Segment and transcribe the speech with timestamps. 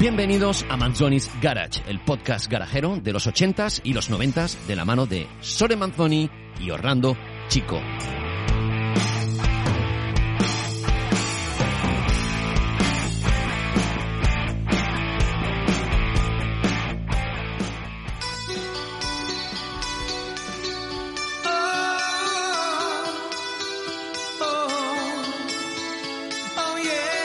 [0.00, 4.84] Bienvenidos a Manzoni's Garage, el podcast garajero de los 80s y los 90s de la
[4.84, 7.16] mano de Sore Manzoni y Orlando
[7.48, 7.80] Chico.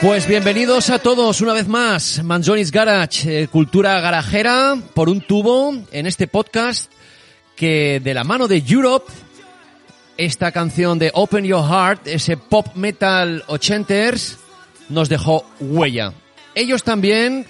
[0.04, 5.74] Pues bienvenidos a todos una vez más, Manzoni's Garage, eh, cultura garajera por un tubo
[5.92, 6.92] en este podcast
[7.56, 9.10] que de la mano de Europe,
[10.18, 14.36] esta canción de Open Your Heart, ese pop metal ochenters,
[14.90, 16.12] nos dejó huella.
[16.54, 17.46] Ellos también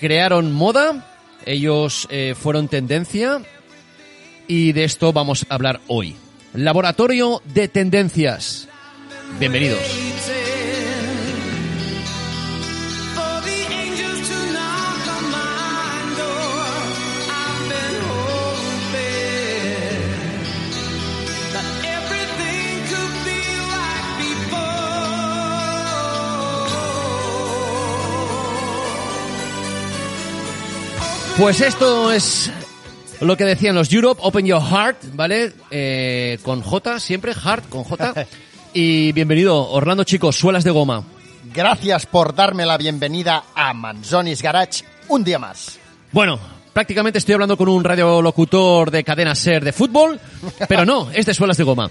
[0.00, 1.06] crearon moda,
[1.44, 3.42] ellos eh, fueron tendencia
[4.46, 6.16] y de esto vamos a hablar hoy.
[6.54, 8.68] Laboratorio de Tendencias.
[9.38, 10.37] Bienvenidos.
[31.38, 32.50] Pues esto es
[33.20, 35.52] lo que decían los Europe, Open Your Heart, ¿vale?
[35.70, 38.26] Eh, con J, siempre, Heart con J.
[38.74, 41.04] Y bienvenido, Orlando Chico, suelas de goma.
[41.54, 45.78] Gracias por darme la bienvenida a Manzonis Garage un día más.
[46.10, 46.40] Bueno,
[46.78, 50.20] prácticamente estoy hablando con un radiolocutor de cadena SER de fútbol,
[50.68, 51.90] pero no, es de suelas de goma.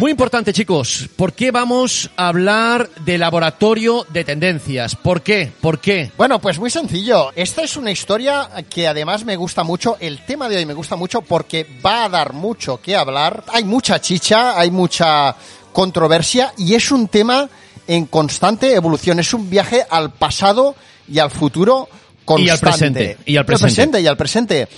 [0.00, 4.96] Muy importante, chicos, ¿por qué vamos a hablar de laboratorio de tendencias?
[4.96, 5.52] ¿Por qué?
[5.60, 6.10] ¿Por qué?
[6.16, 7.32] Bueno, pues muy sencillo.
[7.36, 9.98] Esta es una historia que además me gusta mucho.
[10.00, 13.44] El tema de hoy me gusta mucho porque va a dar mucho que hablar.
[13.52, 15.36] Hay mucha chicha, hay mucha
[15.70, 17.46] controversia y es un tema
[17.86, 19.18] en constante evolución.
[19.18, 21.90] Es un viaje al pasado y al futuro
[22.28, 22.46] constante.
[22.46, 24.00] Y al presente, y al presente.
[24.00, 24.68] y al presente.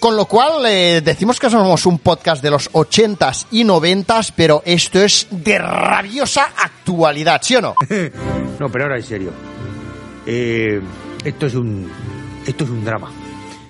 [0.00, 4.60] Con lo cual, eh, decimos que somos un podcast de los 80s y 90s, pero
[4.66, 7.74] esto es de rabiosa actualidad, ¿sí o no?
[8.58, 9.32] No, pero ahora en serio.
[10.26, 10.80] Eh,
[11.24, 11.90] esto es un.
[12.46, 13.10] Esto es un drama.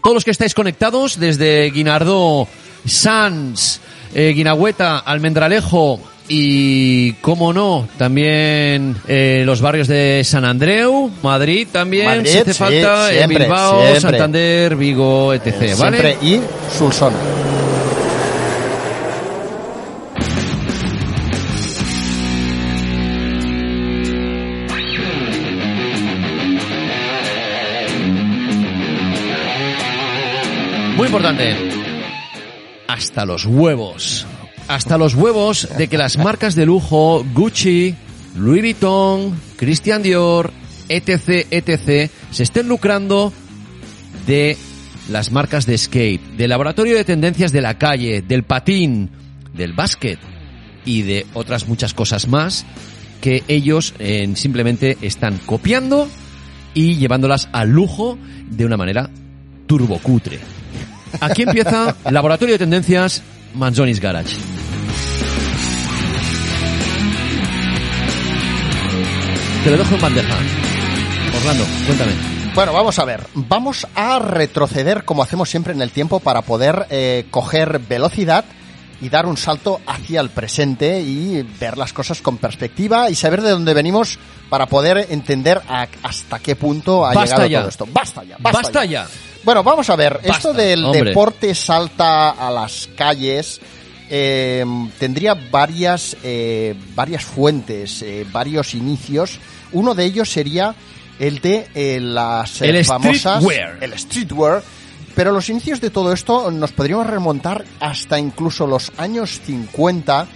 [0.03, 2.47] Todos los que estáis conectados, desde Guinardó,
[2.85, 3.81] Sans,
[4.15, 6.01] eh, Guinahueta, Almendralejo
[6.35, 12.55] y, como no, también eh, los barrios de San Andreu, Madrid también, Madrid, si hace
[12.55, 14.01] sí, falta, siempre, Bilbao, siempre.
[14.01, 15.79] Santander, Vigo, etc.
[15.79, 15.99] ¿vale?
[16.01, 16.41] Siempre y
[16.75, 17.17] Sulsona.
[30.97, 31.55] Muy importante.
[32.89, 34.27] Hasta los huevos.
[34.69, 37.95] Hasta los huevos de que las marcas de lujo Gucci,
[38.37, 40.53] Louis Vuitton, Christian Dior,
[40.89, 43.33] etc, etc, se estén lucrando
[44.27, 44.57] de
[45.09, 49.11] las marcas de skate, del laboratorio de tendencias de la calle, del patín,
[49.53, 50.19] del básquet
[50.85, 52.65] y de otras muchas cosas más
[53.21, 56.09] que ellos eh, simplemente están copiando
[56.75, 58.19] y llevándolas al lujo
[58.51, 59.11] de una manera
[59.67, 60.41] turbocutre.
[61.21, 63.23] Aquí empieza Laboratorio de Tendencias
[63.55, 64.37] Manzoni's Garage.
[69.65, 70.35] Te lo dejo en bandeja.
[71.37, 72.13] Orlando, cuéntame.
[72.55, 73.27] Bueno, vamos a ver.
[73.35, 78.45] Vamos a retroceder como hacemos siempre en el tiempo para poder eh, coger velocidad
[79.03, 83.43] y dar un salto hacia el presente y ver las cosas con perspectiva y saber
[83.43, 84.19] de dónde venimos
[84.49, 87.59] para poder entender a- hasta qué punto ha Basta llegado ya.
[87.61, 87.87] todo esto.
[87.93, 89.05] Basta ya, basta, Basta ya.
[89.05, 89.09] ya.
[89.45, 90.15] Bueno, vamos a ver.
[90.15, 91.05] Basta, Esto del hombre.
[91.05, 93.61] deporte salta a las calles
[94.09, 94.65] eh,
[94.99, 99.39] tendría varias, eh, varias fuentes, eh, varios inicios.
[99.73, 100.75] Uno de ellos sería
[101.19, 103.43] el de eh, las eh, El famosas...
[103.43, 103.79] streetwear.
[103.83, 104.63] El streetwear.
[105.15, 110.27] Pero los inicios de todo esto nos podríamos remontar hasta incluso los años 50,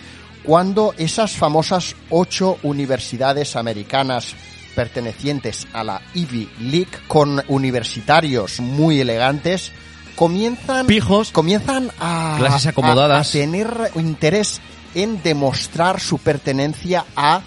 [0.44, 4.34] cuando esas famosas ocho universidades americanas
[4.75, 9.73] pertenecientes a la Ivy League, con universitarios muy elegantes,
[10.14, 11.31] comienzan, Pijos.
[11.32, 13.28] comienzan a, Clases a- acomodadas.
[13.28, 14.61] a tener interés
[14.94, 17.40] en demostrar su pertenencia a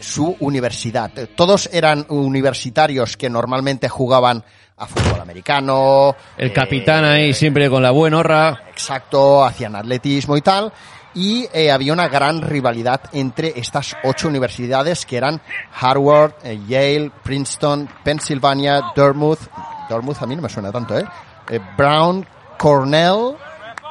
[0.00, 1.10] su universidad.
[1.34, 4.44] Todos eran universitarios que normalmente jugaban
[4.78, 6.14] a fútbol americano.
[6.36, 8.62] El eh, capitán ahí siempre con la buena horra.
[8.70, 10.72] Exacto, hacían atletismo y tal.
[11.14, 15.40] Y eh, había una gran rivalidad entre estas ocho universidades que eran
[15.80, 19.40] Harvard, eh, Yale, Princeton, Pennsylvania, Dartmouth.
[19.88, 21.04] Dartmouth a mí no me suena tanto, ¿eh?
[21.50, 22.26] Eh, Brown,
[22.58, 23.36] Cornell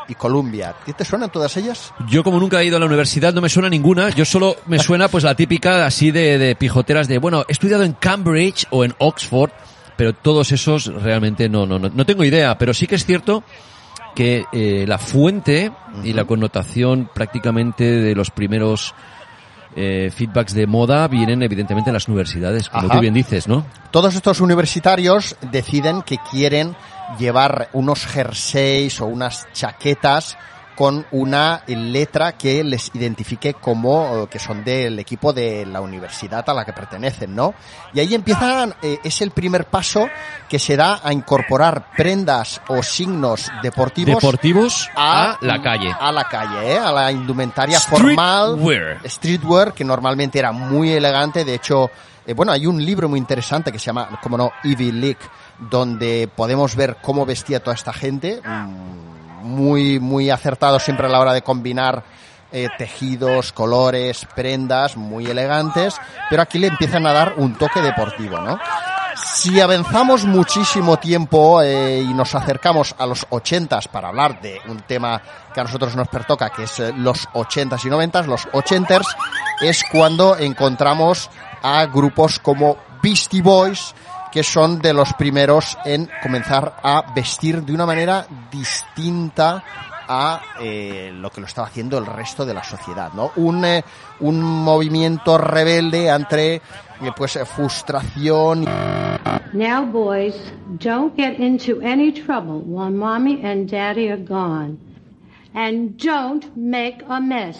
[0.08, 0.76] y Columbia.
[0.86, 1.92] ¿Qué te suenan todas ellas?
[2.08, 4.80] Yo como nunca he ido a la universidad no me suena ninguna, yo solo me
[4.80, 8.86] suena pues la típica así de, de pijoteras de, bueno, he estudiado en Cambridge o
[8.86, 9.52] en Oxford,
[9.98, 13.44] pero todos esos realmente no, no, no, no tengo idea, pero sí que es cierto
[14.16, 15.72] que eh, la fuente
[16.04, 18.96] y la connotación prácticamente de los primeros
[19.76, 22.96] eh, feedbacks de moda vienen evidentemente en las universidades, como Ajá.
[22.96, 23.64] tú bien dices, ¿no?
[23.92, 26.76] Todos estos universitarios deciden que quieren
[27.20, 30.36] llevar unos jerseys o unas chaquetas
[30.78, 36.54] con una letra que les identifique como que son del equipo de la universidad a
[36.54, 37.56] la que pertenecen, ¿no?
[37.96, 40.08] Y ahí empiezan, eh, es el primer paso
[40.48, 45.96] que se da a incorporar prendas o signos deportivos Deportivos a la calle.
[46.00, 46.78] A la calle, ¿eh?
[46.78, 48.60] A la indumentaria formal.
[48.60, 49.10] Streetwear.
[49.10, 51.44] Streetwear, que normalmente era muy elegante.
[51.44, 51.90] De hecho,
[52.28, 55.26] eh, bueno, hay un libro muy interesante que se llama, como no, Evil League,
[55.58, 58.42] donde podemos ver cómo vestía toda esta gente.
[58.46, 59.17] Mm,
[59.48, 62.04] Muy, muy acertado siempre a la hora de combinar
[62.52, 65.96] eh, tejidos, colores, prendas, muy elegantes.
[66.30, 68.60] Pero aquí le empiezan a dar un toque deportivo, ¿no?
[69.16, 74.80] Si avanzamos muchísimo tiempo eh, y nos acercamos a los 80s para hablar de un
[74.82, 75.22] tema
[75.54, 79.08] que a nosotros nos pertoca, que es eh, los 80s y 90s, los 80ers,
[79.62, 81.30] es cuando encontramos
[81.64, 83.96] a grupos como Beastie Boys,
[84.38, 89.64] que son de los primeros en comenzar a vestir de una manera distinta
[90.08, 93.32] a eh, lo que lo estaba haciendo el resto de la sociedad, ¿no?
[93.38, 93.84] Un, eh,
[94.20, 96.62] un movimiento rebelde entre eh,
[97.18, 98.66] pues eh, frustración
[99.54, 100.36] Now, boys,
[100.78, 104.78] don't get into any trouble while mommy and daddy are gone.
[105.56, 107.58] And don't make a mess.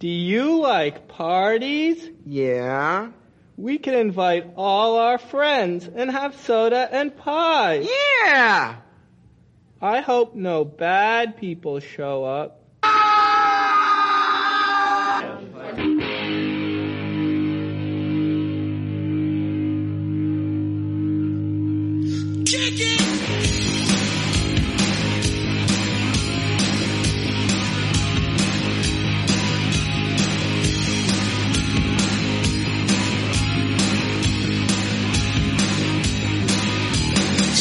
[0.00, 2.08] Do you like parties?
[2.24, 3.10] Yeah.
[3.58, 7.86] We can invite all our friends and have soda and pie.
[8.24, 8.76] Yeah.
[9.82, 12.59] I hope no bad people show up.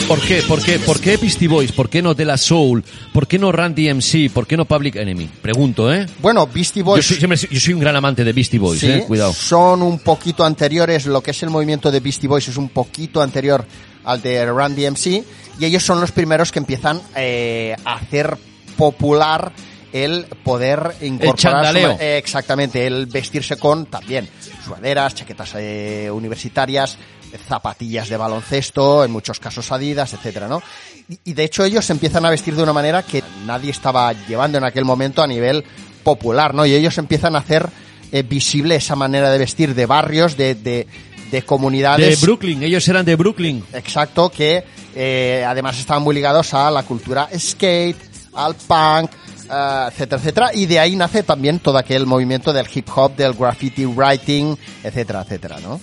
[0.10, 0.42] ¿Por qué?
[0.42, 0.80] ¿Por qué?
[0.80, 1.72] ¿Por qué Beastie Boys?
[1.72, 2.84] ¿Por qué no De La Soul?
[3.14, 4.32] ¿Por qué no Run DMC?
[4.34, 5.30] ¿Por qué no Public Enemy?
[5.40, 6.08] Pregunto, ¿eh?
[6.20, 8.90] Bueno, Beastie Yo Boys soy, siempre- yo soy un gran amante de Beastie Boys, sí,
[8.90, 9.04] ¿eh?
[9.08, 9.32] Cuidado.
[9.34, 13.22] son un poquito anteriores, lo que es el movimiento de Beastie Boys es un poquito
[13.22, 13.64] anterior
[14.04, 15.24] al de Run DMC
[15.60, 18.36] y ellos son los primeros que empiezan eh, a hacer
[18.76, 19.52] popular
[19.94, 21.98] el poder incorporar chandaleo.
[21.98, 24.28] su- eh, exactamente el vestirse con también
[24.66, 26.98] sudaderas, chaquetas eh, universitarias,
[27.38, 30.62] zapatillas de baloncesto, en muchos casos Adidas, etcétera, ¿no?
[31.08, 34.14] Y, y de hecho ellos se empiezan a vestir de una manera que nadie estaba
[34.28, 35.64] llevando en aquel momento a nivel
[36.04, 36.66] popular, ¿no?
[36.66, 37.70] Y ellos empiezan a hacer
[38.12, 40.88] eh, visible esa manera de vestir de barrios, de, de, de
[41.32, 42.22] De comunidades.
[42.22, 43.64] Brooklyn, ellos eran de Brooklyn.
[43.74, 44.64] Exacto, que
[44.96, 47.98] eh, además estaban muy ligados a la cultura skate,
[48.34, 49.12] al punk,
[49.52, 50.52] eh, etcétera, etcétera.
[50.56, 55.22] Y de ahí nace también todo aquel movimiento del hip hop, del graffiti writing, etcétera,
[55.22, 55.80] etcétera, ¿no?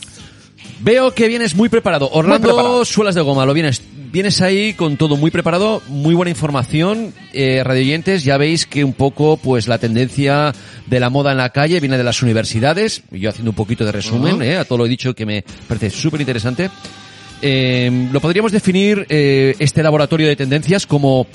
[0.81, 2.11] Veo que vienes muy preparado.
[2.11, 2.85] Orlando preparado.
[2.85, 3.83] Suelas de Goma, lo vienes,
[4.13, 7.15] vienes ahí con todo muy preparado, muy buena información.
[7.33, 10.53] Eh, radioyentes, ya veis que un poco pues la tendencia
[10.87, 13.03] de la moda en la calle viene de las universidades.
[13.11, 15.91] Yo haciendo un poquito de resumen, eh, a todo lo he dicho que me parece
[15.91, 16.71] súper interesante.
[17.43, 21.27] Eh, lo podríamos definir eh, este laboratorio de tendencias como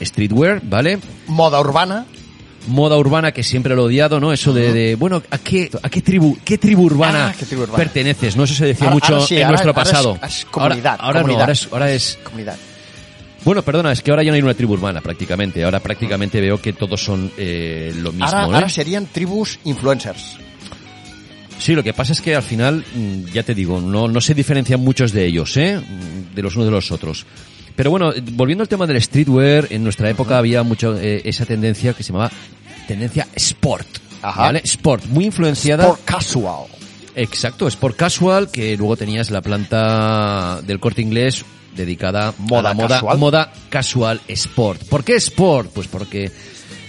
[0.00, 0.98] streetwear, ¿vale?
[1.26, 2.06] Moda urbana.
[2.66, 4.32] Moda urbana que siempre lo he odiado, ¿no?
[4.32, 7.62] Eso de, de, bueno, ¿a qué, a qué tribu, qué tribu urbana, Ah, qué tribu
[7.62, 7.76] urbana.
[7.76, 8.36] perteneces?
[8.36, 8.44] ¿no?
[8.44, 10.18] Eso se decía Ahora- mucho ahora sí, en ahora- nuestro ahora es- pasado.
[10.26, 11.40] es comunidad, Ahora, ahora no, comunidad.
[11.42, 12.56] ahora es, ahora es, Comunidad.
[13.44, 15.62] bueno, perdona, es que ahora ya no hay una tribu urbana prácticamente.
[15.64, 18.54] Ahora prácticamente veo que todos son eh, lo mismo, Ahora, ¿eh?
[18.54, 20.36] ahora serían tribus influencers.
[21.58, 24.34] Sí, lo que pasa es que al final, mm, ya te digo, no, no se
[24.34, 25.80] diferencian muchos de ellos, ¿eh?
[26.34, 27.24] De los unos de los otros.
[27.76, 31.46] Pero bueno, eh, volviendo al tema del streetwear, en nuestra época había mucho eh, esa
[31.46, 32.30] tendencia que se llamaba
[32.86, 33.86] tendencia sport.
[34.22, 34.42] Ajá.
[34.42, 34.62] ¿vale?
[34.64, 35.84] Sport, muy influenciada.
[35.84, 36.64] Sport casual.
[37.16, 41.44] Exacto, Sport Casual, que luego tenías la planta del corte inglés
[41.76, 43.18] dedicada Moda a la moda casual.
[43.18, 44.82] moda casual sport.
[44.88, 45.70] ¿Por qué sport?
[45.72, 46.32] Pues porque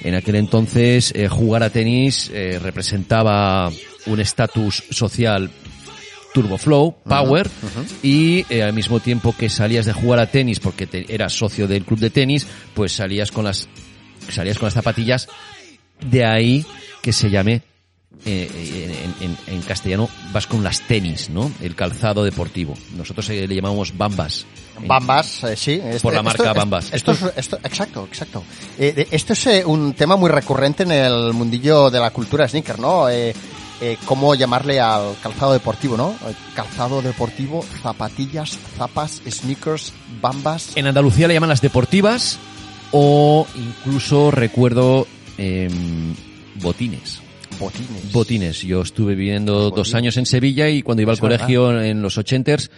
[0.03, 3.69] en aquel entonces eh, jugar a tenis eh, representaba
[4.07, 5.51] un estatus social
[6.33, 7.49] turbo flow, power,
[8.03, 11.67] y eh, al mismo tiempo que salías de jugar a tenis porque te- eras socio
[11.67, 13.67] del club de tenis, pues salías con las
[14.29, 15.27] salías con las zapatillas,
[16.01, 16.65] de ahí
[17.01, 17.61] que se llame
[18.25, 21.51] eh, eh, en, en- en castellano vas con las tenis, ¿no?
[21.61, 22.73] El calzado deportivo.
[22.97, 24.45] Nosotros eh, le llamamos bambas.
[24.81, 25.73] En- Bambas, eh, sí.
[25.73, 26.85] este- Por la marca esto- Bambas.
[26.91, 28.43] Esto, Esto es, esto- exacto, exacto.
[28.79, 32.79] Eh, esto es eh, un tema muy recurrente en el mundillo de la cultura sneaker,
[32.79, 33.09] ¿no?
[33.09, 33.35] Eh,
[33.81, 36.11] eh, cómo llamarle al calzado deportivo, ¿no?
[36.27, 40.71] Eh, Calzado deportivo, zapatillas, zapas, sneakers, bambas.
[40.75, 42.39] En Andalucía le llaman las deportivas
[42.91, 45.05] o incluso recuerdo
[45.37, 46.13] em,
[46.61, 47.21] botines.
[47.59, 48.11] Botines.
[48.11, 48.61] Botines.
[48.63, 51.37] Yo estuve viviendo dos años en Sevilla y cuando iba al Es verdad.
[51.39, 52.69] colegio en los ochenters,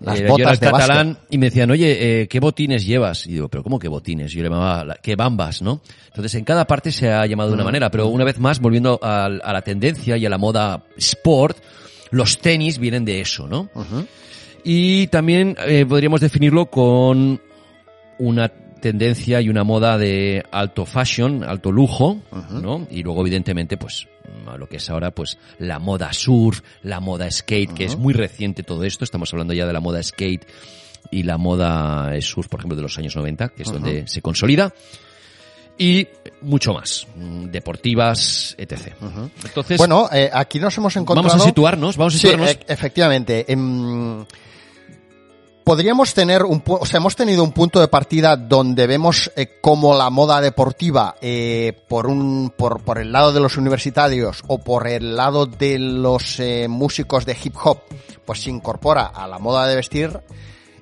[0.00, 3.26] Las eh, yo botas era de catalán y me decían, oye, eh, ¿qué botines llevas?
[3.26, 4.32] Y digo, ¿pero cómo qué botines?
[4.32, 5.82] Yo le llamaba, la- ¿qué bambas, no?
[6.08, 7.58] Entonces, en cada parte se ha llamado de Mm.
[7.58, 10.84] una manera, pero una vez más, volviendo a, a la tendencia y a la moda
[10.96, 11.58] sport,
[12.10, 13.68] los tenis vienen de eso, ¿no?
[14.64, 17.40] Y también eh, podríamos definirlo con
[18.18, 18.50] una
[18.84, 22.86] tendencia y una moda de alto fashion, alto lujo, ¿no?
[22.90, 24.06] Y luego, evidentemente, pues,
[24.46, 28.12] a lo que es ahora, pues, la moda surf, la moda skate, que es muy
[28.12, 29.02] reciente todo esto.
[29.04, 30.46] Estamos hablando ya de la moda skate
[31.10, 34.74] y la moda surf, por ejemplo, de los años 90, que es donde se consolida.
[35.78, 36.06] Y
[36.42, 37.06] mucho más.
[37.16, 38.92] mm, Deportivas, etc.
[39.44, 41.26] Entonces, Bueno, eh, aquí nos hemos encontrado...
[41.28, 42.50] vamos a situarnos, vamos a Sí, situarnos.
[42.50, 43.50] e- efectivamente.
[43.50, 44.24] Em,
[45.64, 49.96] podríamos tener un, o sea, hemos tenido un punto de partida donde vemos eh, cómo
[49.96, 54.86] la moda deportiva, eh, por un, por, por el lado de los universitarios o por
[54.86, 57.80] el lado de los eh, músicos de hip hop,
[58.24, 60.20] pues se incorpora a la moda de vestir.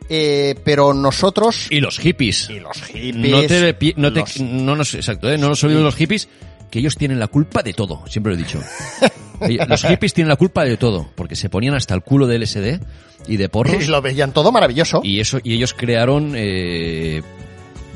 [0.09, 2.51] Eh, pero nosotros y los hippies.
[2.51, 5.39] y los hippies, No te, no te, los- no nos, exacto, ¿eh?
[5.39, 6.29] no nos olvidemos de los hippies,
[6.71, 8.61] que ellos tienen la culpa de todo, siempre lo he dicho.
[9.69, 12.81] Los hippies tienen la culpa de todo, porque se ponían hasta el culo de LSD
[13.27, 15.01] y de porros, y lo veían todo maravilloso.
[15.05, 17.23] y eso, y ellos crearon eh,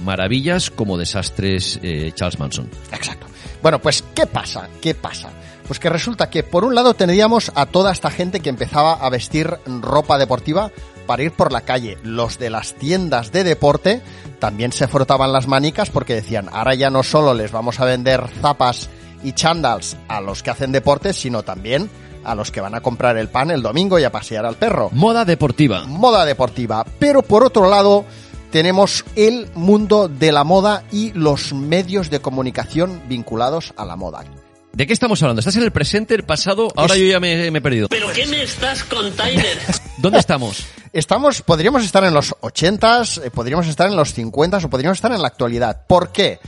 [0.05, 2.69] maravillas como desastres eh, Charles Manson.
[2.93, 3.27] Exacto.
[3.63, 4.69] Bueno, pues, ¿qué pasa?
[4.81, 5.31] ¿Qué pasa?
[5.67, 9.11] Pues que resulta que por un lado tendríamos a toda esta gente que empezaba a
[9.11, 10.71] vestir ropa deportiva
[11.07, 11.99] para ir por la calle.
[12.05, 14.01] Los de las tiendas de deporte
[14.39, 18.29] también se frotaban las manicas porque decían, ahora ya no solo les vamos a vender
[18.41, 18.89] zapas
[19.23, 21.89] y chandals a los que hacen deporte, sino también
[22.25, 24.91] a los que van a comprar el pan el domingo y a pasear al perro
[24.93, 25.85] Moda deportiva.
[25.87, 26.85] moda deportiva.
[26.99, 28.05] Pero por otro lado,
[28.51, 34.25] tenemos el mundo de la moda y los medios de comunicación vinculados a la moda.
[34.73, 35.41] ¿De qué estamos hablando?
[35.41, 36.69] ¿Estás en el presente, el pasado?
[36.77, 37.89] Ahora Es- yo ya me, me he perdido.
[37.89, 39.41] ¿Pero qué me estás contando?
[39.99, 40.67] ¿Dónde estamos?
[40.93, 45.13] Estamos, podríamos estar en los 80s, eh, podríamos estar en los 50s o podríamos estar
[45.13, 45.83] en la actualidad.
[45.87, 46.41] ¿Por qué?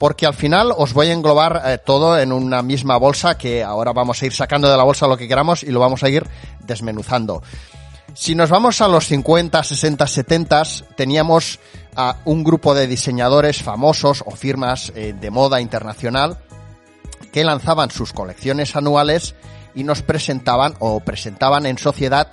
[0.00, 3.92] Porque al final os voy a englobar eh, todo en una misma bolsa que ahora
[3.92, 6.26] vamos a ir sacando de la bolsa lo que queramos y lo vamos a ir
[6.60, 7.42] desmenuzando.
[8.14, 10.62] Si nos vamos a los 50, 60, 70,
[10.96, 11.60] teníamos
[11.94, 16.38] a un grupo de diseñadores famosos o firmas eh, de moda internacional
[17.30, 19.34] que lanzaban sus colecciones anuales
[19.74, 22.32] y nos presentaban o presentaban en sociedad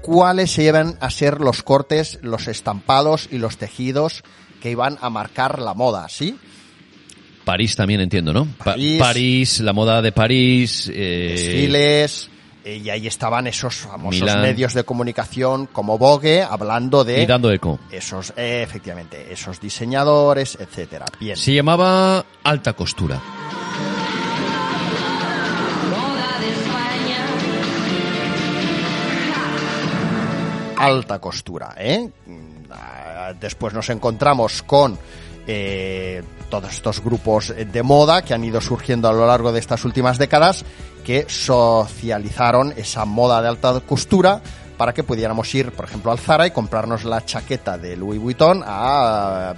[0.00, 4.24] cuáles se iban a ser los cortes, los estampados y los tejidos
[4.62, 6.40] que iban a marcar la moda, ¿sí?
[7.44, 8.46] París también entiendo, ¿no?
[8.58, 8.98] Pa- París.
[9.00, 10.90] París, la moda de París.
[10.92, 12.30] eh, Desfiles,
[12.64, 14.40] eh, y ahí estaban esos famosos Milán.
[14.40, 17.78] medios de comunicación como Vogue hablando de Y dando eco.
[17.90, 21.04] esos, eh, efectivamente, esos diseñadores, etcétera.
[21.20, 21.36] Bien.
[21.36, 23.20] Se llamaba alta costura.
[30.76, 32.08] alta costura, ¿eh?
[32.70, 34.98] Ah, Después nos encontramos con
[35.46, 39.84] eh, todos estos grupos de moda que han ido surgiendo a lo largo de estas
[39.84, 40.64] últimas décadas
[41.04, 44.40] que socializaron esa moda de alta costura
[44.76, 48.62] para que pudiéramos ir, por ejemplo, al Zara y comprarnos la chaqueta de Louis Vuitton
[48.66, 49.54] a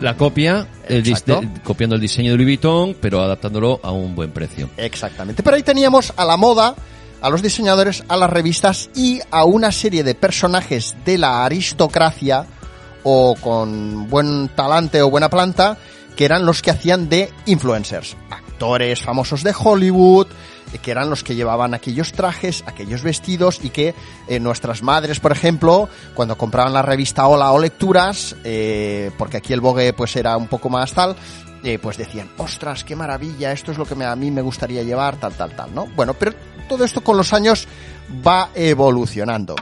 [0.00, 4.30] La copia, el de- copiando el diseño de Louis Vuitton, pero adaptándolo a un buen
[4.30, 4.68] precio.
[4.76, 5.42] Exactamente.
[5.42, 6.74] Pero ahí teníamos a la moda,
[7.20, 12.46] a los diseñadores, a las revistas y a una serie de personajes de la aristocracia
[13.04, 15.76] o con buen talante o buena planta
[16.16, 18.16] que eran los que hacían de influencers.
[18.30, 20.26] Actores famosos de Hollywood,
[20.82, 23.94] que eran los que llevaban aquellos trajes, aquellos vestidos y que
[24.28, 29.52] eh, nuestras madres, por ejemplo, cuando compraban la revista Hola o Lecturas, eh, porque aquí
[29.52, 31.16] el Vogue pues era un poco más tal,
[31.64, 35.16] eh, pues decían, ostras, qué maravilla, esto es lo que a mí me gustaría llevar,
[35.16, 35.86] tal, tal, tal, ¿no?
[35.94, 36.32] Bueno, pero
[36.68, 37.68] todo esto con los años
[38.26, 39.54] va evolucionando.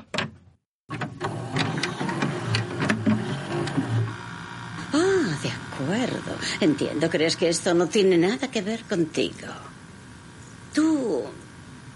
[4.92, 6.29] Ah, de acuerdo.
[6.60, 9.48] Entiendo, crees que esto no tiene nada que ver contigo.
[10.74, 11.24] Tú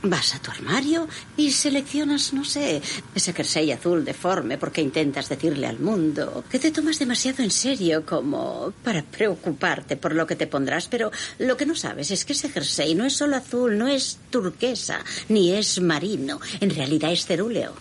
[0.06, 2.82] Vas a tu armario y seleccionas, no sé,
[3.14, 8.04] ese jersey azul deforme porque intentas decirle al mundo que te tomas demasiado en serio
[8.04, 12.34] como para preocuparte por lo que te pondrás, pero lo que no sabes es que
[12.34, 17.24] ese jersey no es solo azul, no es turquesa, ni es marino, en realidad es
[17.24, 17.72] cerúleo.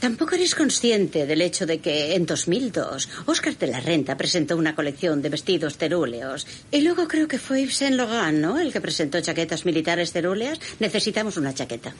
[0.00, 4.74] Tampoco eres consciente del hecho de que en 2002 Oscar de la Renta presentó una
[4.74, 6.46] colección de vestidos cerúleos.
[6.70, 8.58] Y luego creo que fue Yves Saint Laurent, ¿no?
[8.58, 10.60] El que presentó chaquetas militares cerúleas.
[10.80, 11.94] Necesitamos una chaqueta.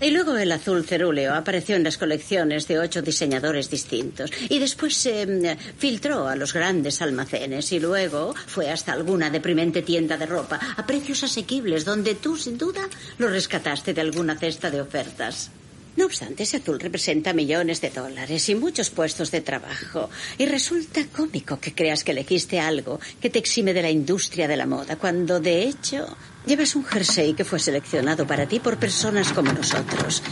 [0.00, 4.32] Y luego el azul cerúleo apareció en las colecciones de ocho diseñadores distintos.
[4.48, 7.70] Y después se mm, filtró a los grandes almacenes.
[7.72, 12.56] Y luego fue hasta alguna deprimente tienda de ropa a precios asequibles donde tú, sin
[12.56, 15.50] duda, lo rescataste de alguna cesta de ofertas.
[15.98, 20.08] No obstante, ese azul representa millones de dólares y muchos puestos de trabajo.
[20.38, 24.56] Y resulta cómico que creas que elegiste algo que te exime de la industria de
[24.56, 29.32] la moda, cuando de hecho llevas un jersey que fue seleccionado para ti por personas
[29.32, 30.22] como nosotros.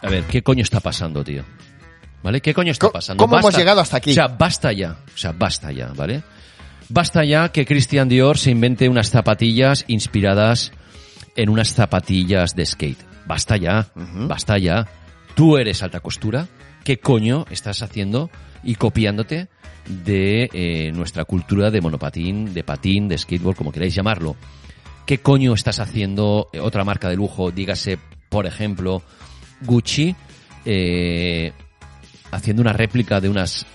[0.00, 1.44] A ver, ¿qué coño está pasando, tío?
[2.24, 2.40] ¿Vale?
[2.40, 3.22] ¿Qué coño está pasando?
[3.22, 4.12] cómo hemos llegado hasta aquí?
[4.12, 4.96] O sea, basta ya.
[5.14, 6.22] O sea, basta ya, ¿vale?
[6.88, 10.72] Basta ya que Christian Dior se invente unas zapatillas inspiradas
[11.36, 13.04] en unas zapatillas de skate.
[13.26, 13.88] Basta ya.
[13.94, 14.88] Basta ya.
[15.34, 16.48] Tú eres alta costura.
[16.82, 18.30] ¿Qué coño estás haciendo
[18.62, 19.48] y copiándote
[19.86, 24.34] de eh, nuestra cultura de monopatín, de patín, de skateboard, como queráis llamarlo?
[25.04, 27.50] ¿Qué coño estás haciendo eh, otra marca de lujo?
[27.50, 27.98] Dígase,
[28.30, 29.02] por ejemplo,
[29.60, 30.16] Gucci,
[30.64, 31.52] eh,
[32.34, 33.66] haciendo una réplica de unas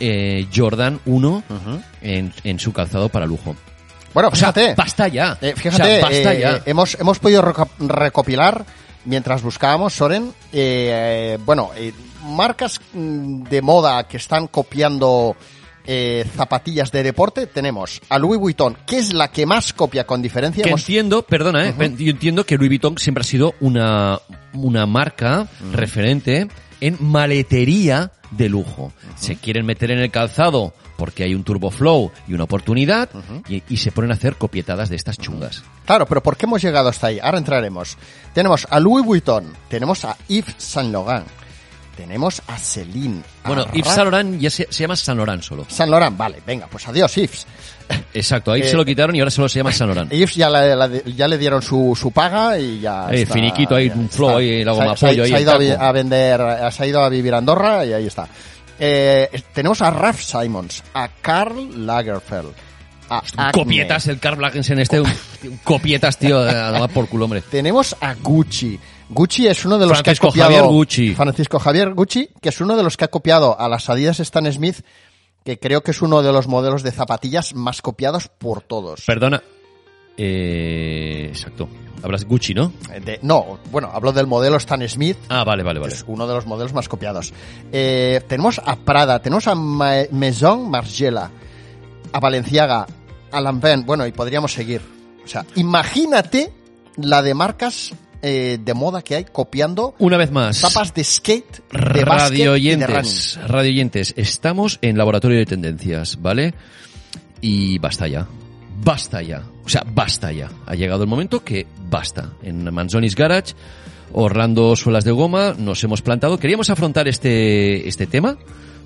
[0.00, 1.42] eh, Jordan 1
[2.02, 3.56] en, en su calzado para lujo.
[4.12, 4.74] Bueno, O sea, fíjate.
[4.74, 5.36] basta ya.
[5.40, 6.62] Eh, O fíjate, sea, basta eh, ya.
[6.66, 8.64] hemos, hemos podido reco- recopilar,
[9.04, 11.70] mientras buscábamos, Soren, eh, bueno,
[12.24, 15.36] marcas mm, de moda que están copiando
[15.86, 17.46] eh, zapatillas de deporte.
[17.46, 20.62] Tenemos a Louis Vuitton, que es la que más copia con diferencia.
[20.62, 24.18] Que Hemos- entiendo, perdona, eh, yo entiendo que Louis Vuitton siempre ha sido una,
[24.54, 26.48] una marca referente
[26.80, 28.92] en maletería de lujo.
[29.16, 33.08] Se quieren meter en el calzado porque hay un turbo flow y una oportunidad
[33.48, 35.62] y, y se ponen a hacer copietadas de estas chungas.
[35.84, 37.18] Claro, pero ¿por qué hemos llegado hasta ahí?
[37.20, 37.96] Ahora entraremos.
[38.34, 41.26] Tenemos a Louis Vuitton, tenemos a Yves Saint Laurent,
[41.96, 43.22] tenemos a Celine.
[43.44, 45.66] a Bueno, Yves Ra- Saint Laurent ya se, se llama Saint Laurent solo.
[45.68, 47.46] Saint Laurent, vale, venga, pues adiós, Yves.
[48.14, 50.12] Exacto, ahí Eh, se lo quitaron y ahora solo se llama Laurent.
[50.12, 53.08] Yves ya, la- la- ya le dieron su, su paga y ya.
[53.10, 55.52] Eh, está, finiquito ahí, un flow ahí, la goma se pollo ahí, Se ha ido
[55.52, 55.84] a, vi- taco.
[55.84, 56.40] a vender,
[56.72, 58.26] se ha ido a vivir a Andorra y ahí está.
[58.78, 62.52] Eh, tenemos a Ralph Simons, a Karl Lagerfeld,
[63.08, 63.52] a Acne.
[63.52, 65.08] Copietas, el Karl Lagerfeld este, un,
[65.44, 67.42] un copietas, tío, a tomar por culo, hombre.
[67.42, 68.78] Tenemos a Gucci.
[69.08, 70.64] Gucci es uno de los Francisco que ha copiado.
[70.64, 71.14] Javier Gucci.
[71.14, 74.52] Francisco Javier Gucci, que es uno de los que ha copiado a las Adidas Stan
[74.52, 74.78] Smith,
[75.46, 79.02] que creo que es uno de los modelos de zapatillas más copiados por todos.
[79.06, 79.42] Perdona.
[80.18, 81.68] Eh, exacto.
[82.02, 82.72] Hablas Gucci, ¿no?
[82.92, 85.94] Eh, de- no, bueno, hablo del modelo Stan Smith, Ah, vale, vale, vale.
[85.94, 87.32] es uno de los modelos más copiados.
[87.72, 91.30] Eh, tenemos a Prada, tenemos a Ma- Maison Margiela,
[92.12, 92.86] a Valenciaga,
[93.30, 94.82] a Lanvin, bueno, y podríamos seguir.
[95.24, 96.52] O sea, imagínate
[96.96, 97.92] la de marcas
[98.28, 100.58] eh, de moda que hay copiando Una vez más.
[100.58, 102.06] zapas de skate, de y de running.
[102.08, 106.52] radioyentes, radioyentes, estamos en laboratorio de tendencias, ¿vale?
[107.40, 108.26] Y basta ya.
[108.82, 109.44] Basta ya.
[109.64, 110.50] O sea, basta ya.
[110.66, 112.32] Ha llegado el momento que basta.
[112.42, 113.54] En Manzonis Garage,
[114.12, 116.36] Orlando Suelas de Goma, nos hemos plantado.
[116.38, 118.36] Queríamos afrontar este, este tema,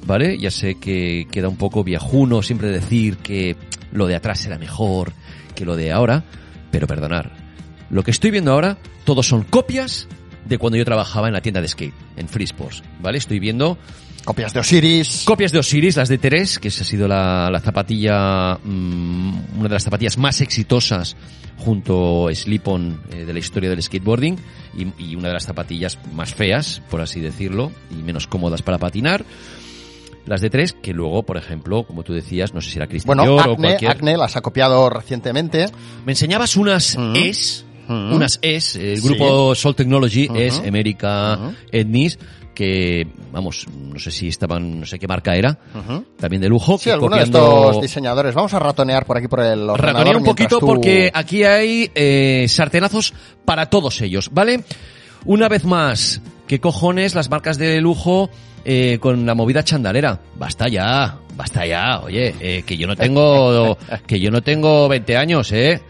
[0.06, 0.36] ¿vale?
[0.38, 3.56] Ya sé que queda un poco viejuno siempre decir que
[3.90, 5.14] lo de atrás era mejor
[5.54, 6.24] que lo de ahora,
[6.70, 7.32] pero perdonar.
[7.90, 8.78] Lo que estoy viendo ahora,
[9.10, 10.06] todos son copias
[10.44, 13.18] de cuando yo trabajaba en la tienda de skate, en Free Sports, ¿vale?
[13.18, 13.76] Estoy viendo
[14.24, 15.24] Copias de Osiris.
[15.24, 19.68] copias de Osiris, las de Teres, que esa ha sido la, la zapatilla, mm, una
[19.68, 21.16] de las zapatillas más exitosas
[21.58, 24.38] junto a Slip-On eh, de la historia del skateboarding
[24.76, 28.78] y, y una de las zapatillas más feas, por así decirlo, y menos cómodas para
[28.78, 29.24] patinar.
[30.24, 33.16] Las de tres, que luego, por ejemplo, como tú decías, no sé si era Christian
[33.16, 33.90] bueno, Dior o Acne, cualquier...
[33.90, 35.66] Acne las ha copiado recientemente.
[36.06, 36.96] Me enseñabas unas.
[37.14, 39.08] ES, Unas ES, el Sí.
[39.08, 40.28] grupo Soul Technology.
[40.34, 41.54] ES, América, Ujú.
[41.72, 42.18] Etnis,
[42.54, 45.58] que, vamos, no sé si estaban, no sé qué marca era,
[46.18, 46.76] también de lujo.
[46.78, 48.34] Sí, que alguno de estos diseñadores.
[48.34, 49.80] Vamos a ratonear por aquí por el ordenador.
[50.06, 54.62] Ratonea un poquito tú- porque aquí hay eh, sartenazos para todos ellos, ¿vale?
[55.24, 58.30] Una vez más, ¿qué cojones las marcas de lujo
[58.64, 60.20] eh, con la movida chandalera?
[60.36, 65.16] Basta ya, basta ya, oye, eh, que yo no tengo, que yo no tengo 20
[65.16, 65.80] años, ¿eh?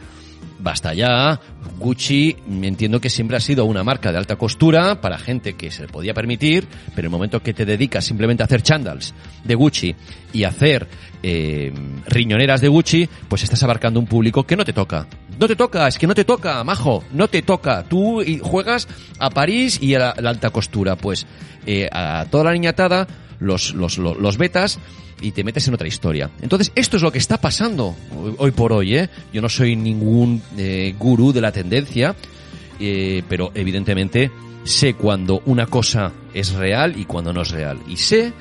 [0.61, 1.41] Basta ya.
[1.79, 5.83] Gucci entiendo que siempre ha sido una marca de alta costura para gente que se
[5.83, 9.55] le podía permitir, pero en el momento que te dedicas simplemente a hacer chandals de
[9.55, 9.95] Gucci
[10.33, 10.87] y hacer
[11.23, 11.73] eh,
[12.07, 15.07] riñoneras de Gucci, pues estás abarcando un público que no te toca.
[15.39, 17.83] No te toca, es que no te toca, majo, no te toca.
[17.85, 18.87] Tú juegas
[19.19, 21.27] a París y a la, la alta costura, pues
[21.67, 23.07] eh, a toda la niñatada
[23.41, 24.79] los, los, los, los betas
[25.21, 26.31] y te metes en otra historia.
[26.41, 27.95] Entonces, esto es lo que está pasando
[28.39, 29.11] hoy, por hoy, ¿eh?
[29.33, 32.15] Yo no soy ningún eh, gurú de la tendencia,
[32.79, 34.31] eh, pero evidentemente
[34.65, 37.79] sé cuando una cosa es real y cuando no es real.
[37.89, 38.33] Y sé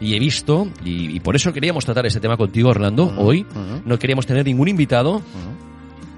[0.00, 3.46] y he visto, y, y por eso queríamos tratar este tema contigo, Orlando, hoy.
[3.84, 5.22] No queríamos tener ningún invitado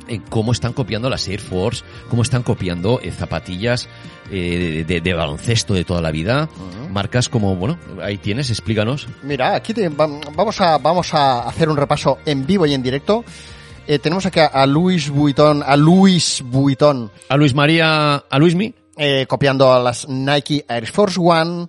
[0.09, 3.89] en cómo están copiando las Air Force, cómo están copiando eh, zapatillas
[4.31, 6.49] eh, de, de baloncesto de toda la vida.
[6.91, 9.09] Marcas como, bueno, ahí tienes, explícanos.
[9.23, 12.83] Mira, aquí te- vam- vamos, a, vamos a hacer un repaso en vivo y en
[12.83, 13.25] directo.
[13.87, 18.73] Eh, tenemos aquí a, a Luis Vuitton, a Luis Vuitton, A Luis María, a Luismi,
[18.97, 21.67] eh, copiando a las Nike Air Force One,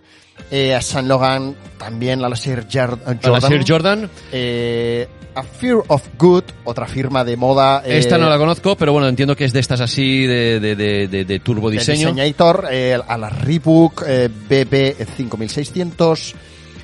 [0.52, 4.10] eh, a Saint Laurent, también a las Air Jar- a la Jordan, Sir Jordan.
[4.32, 7.84] eh, a Fear of Good, otra firma de moda.
[7.86, 10.76] eh, Esta no la conozco, pero bueno, entiendo que es de estas así de, de,
[10.76, 12.08] de, de, turbo diseño.
[12.14, 16.36] Designator, eh, a la Reebok eh, BB 5600,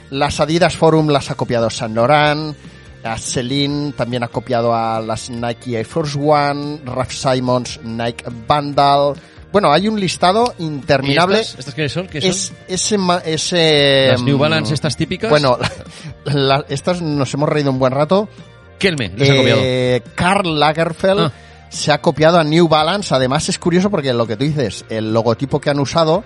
[0.09, 2.55] las Adidas Forum las ha copiado Saint Laurent,
[3.03, 9.13] a Celine también ha copiado a las Nike Air Force One, Ralph Simons Nike Vandal.
[9.51, 11.39] Bueno, hay un listado ¿Y interminable.
[11.41, 12.07] estas, ¿Estas qué son?
[12.07, 12.29] ¿Qué son?
[12.29, 15.29] Es, ese, ese, Las New mm, Balance estas típicas.
[15.29, 15.57] Bueno,
[16.25, 18.29] la- estas nos hemos reído un buen rato.
[18.79, 19.61] Kelme, les he copiado.
[19.63, 21.31] Eh, Karl Lagerfeld Ah.
[21.69, 23.13] se ha copiado a New Balance.
[23.13, 26.23] Además es curioso porque lo que tú dices, el logotipo que han usado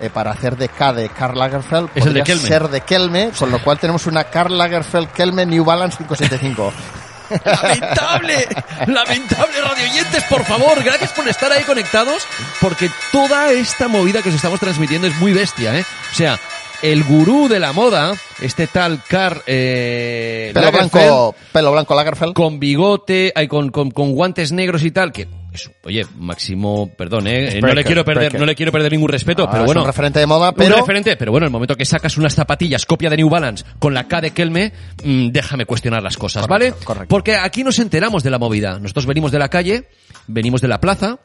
[0.00, 3.30] eh, para hacer de K de Karl Lagerfeld Es el de podría ser de Kelme,
[3.36, 6.72] con lo cual tenemos una Karl Lagerfeld Kelme New Balance 575.
[7.44, 8.48] Lamentable,
[8.86, 12.26] lamentable radioyentes, por favor, gracias por estar ahí conectados,
[12.60, 15.84] porque toda esta movida que os estamos transmitiendo es muy bestia, ¿eh?
[16.12, 16.38] O sea,
[16.82, 22.34] el gurú de la moda, este tal Carl eh, pelo Lagerfeld, blanco, pelo blanco Lagerfeld.
[22.34, 25.26] con bigote, con, con, con guantes negros y tal, que
[25.58, 28.40] es- oye, Máximo, perdón, eh, no le quiero perder, breaker.
[28.40, 30.54] no le quiero perder ningún respeto, Ah, pero es bueno, un referente de moda, un
[30.54, 33.94] pero referente, pero bueno, el momento que sacas unas zapatillas copia de New Balance con
[33.94, 34.72] la K de Kelme,
[35.04, 36.84] mm, déjame cuestionar las cosas, Correcto, ¿vale?
[36.84, 37.08] correcto.
[37.08, 38.78] Porque aquí nos enteramos de la movida.
[38.78, 39.88] Nosotros venimos de la calle,
[40.26, 41.18] venimos de la plaza,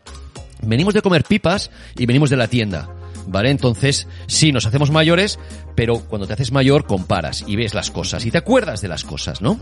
[0.62, 2.90] venimos de comer pipas y venimos de la tienda.
[3.28, 3.50] ¿Vale?
[3.50, 5.40] Entonces, sí, nos hacemos mayores,
[5.76, 9.04] pero cuando te haces mayor comparas y ves las cosas y te acuerdas de las
[9.04, 9.58] cosas, ¿no?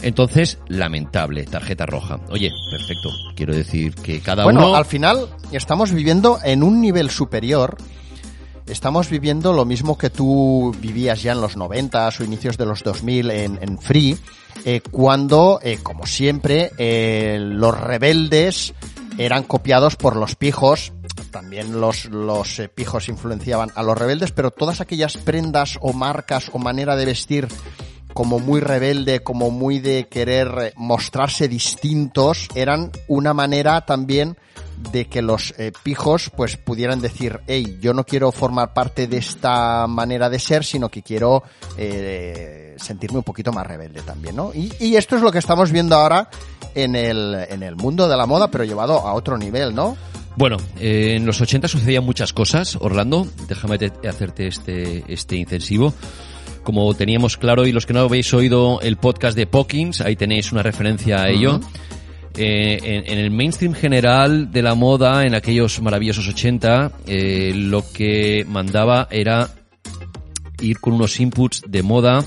[0.00, 2.20] Entonces, lamentable, tarjeta roja.
[2.30, 3.10] Oye, perfecto.
[3.34, 4.76] Quiero decir que cada bueno, uno...
[4.76, 7.76] al final estamos viviendo en un nivel superior.
[8.66, 12.82] Estamos viviendo lo mismo que tú vivías ya en los 90 o inicios de los
[12.84, 14.16] 2000 en, en Free,
[14.64, 18.74] eh, cuando, eh, como siempre, eh, los rebeldes
[19.18, 20.92] eran copiados por los pijos.
[21.32, 26.50] También los, los eh, pijos influenciaban a los rebeldes, pero todas aquellas prendas o marcas
[26.52, 27.48] o manera de vestir
[28.12, 34.36] como muy rebelde, como muy de querer eh, mostrarse distintos, eran una manera también
[34.90, 39.18] de que los eh, pijos pues pudieran decir, hey, yo no quiero formar parte de
[39.18, 41.42] esta manera de ser, sino que quiero
[41.76, 44.52] eh, sentirme un poquito más rebelde también, ¿no?
[44.52, 46.28] Y, y esto es lo que estamos viendo ahora
[46.74, 49.96] en el, en el mundo de la moda, pero llevado a otro nivel, ¿no?
[50.36, 53.26] Bueno, eh, en los 80 sucedían muchas cosas, Orlando.
[53.48, 55.94] Déjame te- hacerte este, este incisivo.
[56.62, 60.52] Como teníamos claro, y los que no habéis oído el podcast de Pokins, ahí tenéis
[60.52, 61.60] una referencia a ello.
[62.36, 67.84] Eh, en, en el mainstream general de la moda, en aquellos maravillosos 80, eh, lo
[67.92, 69.50] que mandaba era
[70.62, 72.24] ir con unos inputs de moda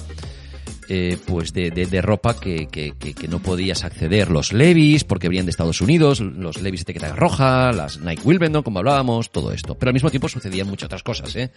[0.90, 4.30] eh, pues de, de- de ropa que, que- que- que no podías acceder.
[4.30, 8.64] Los Levis, porque venían de Estados Unidos, los Levis de etiqueta roja, las Nike Wilbendon,
[8.64, 9.76] como hablábamos, todo esto.
[9.76, 11.52] Pero al mismo tiempo sucedían muchas otras cosas, ¿eh?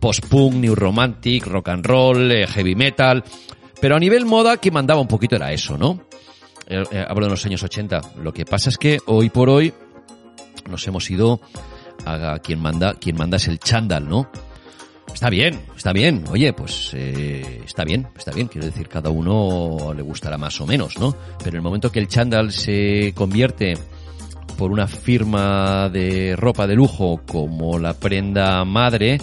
[0.00, 3.22] Post-punk, new romantic, rock and roll, eh, heavy metal.
[3.80, 6.00] Pero a nivel moda, que mandaba un poquito era eso, ¿no?
[6.66, 8.00] Eh, eh, hablo de los años 80.
[8.22, 9.72] Lo que pasa es que hoy por hoy
[10.70, 11.40] nos hemos ido
[12.06, 14.30] a quien manda, quien manda es el chándal, ¿no?
[15.14, 16.24] Está bien, está bien.
[16.28, 18.48] Oye, pues eh, está bien, está bien.
[18.48, 21.16] Quiero decir, cada uno le gustará más o menos, ¿no?
[21.38, 23.78] Pero en el momento que el chándal se convierte
[24.58, 29.18] por una firma de ropa de lujo como la prenda madre,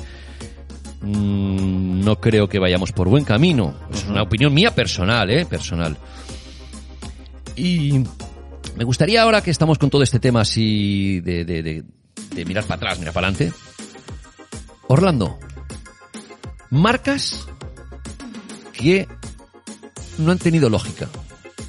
[1.01, 3.75] mm, no creo que vayamos por buen camino.
[3.93, 5.45] Es una opinión mía personal, ¿eh?
[5.45, 5.97] Personal.
[7.57, 8.01] Y
[8.77, 11.83] me gustaría ahora que estamos con todo este tema así de, de, de,
[12.33, 13.53] de mirar para atrás, mirar para adelante.
[14.87, 15.37] Orlando,
[16.71, 17.47] marcas
[18.73, 19.07] que
[20.17, 21.07] no han tenido lógica.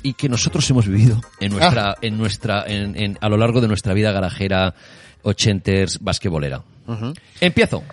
[0.04, 3.68] y que nosotros hemos vivido en nuestra, en nuestra, en, en- a lo largo de
[3.68, 4.74] nuestra vida garajera,
[5.22, 6.62] ochenters, basquetbolera.
[7.40, 7.84] Empiezo.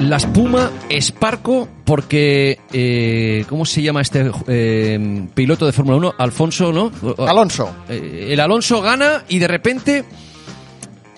[0.00, 6.14] La espuma Sparco porque eh, ¿cómo se llama este eh, piloto de Fórmula 1?
[6.18, 6.90] Alfonso, ¿no?
[7.26, 7.70] Alonso.
[7.88, 10.04] Eh, el Alonso gana y de repente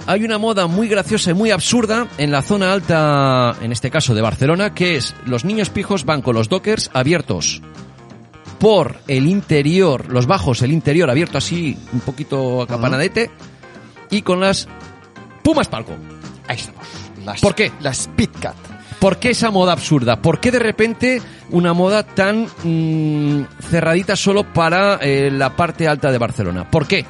[0.06, 4.14] hay una moda muy graciosa y muy absurda en la zona alta, en este caso
[4.14, 7.62] de Barcelona, que es los niños pijos van con los dockers abiertos
[8.58, 13.30] por el interior, los bajos, el interior abierto así, un poquito acapanadete,
[14.10, 14.68] y con las
[15.42, 15.92] Pumas Palco.
[16.46, 16.82] Ahí estamos.
[17.24, 17.72] Las- ¿Por qué?
[17.80, 18.54] La Speedcat.
[19.00, 20.22] ¿Por qué esa moda absurda?
[20.22, 26.12] ¿Por qué de repente una moda tan mm, cerradita solo para eh, la parte alta
[26.12, 26.70] de Barcelona?
[26.70, 27.04] ¿Por qué?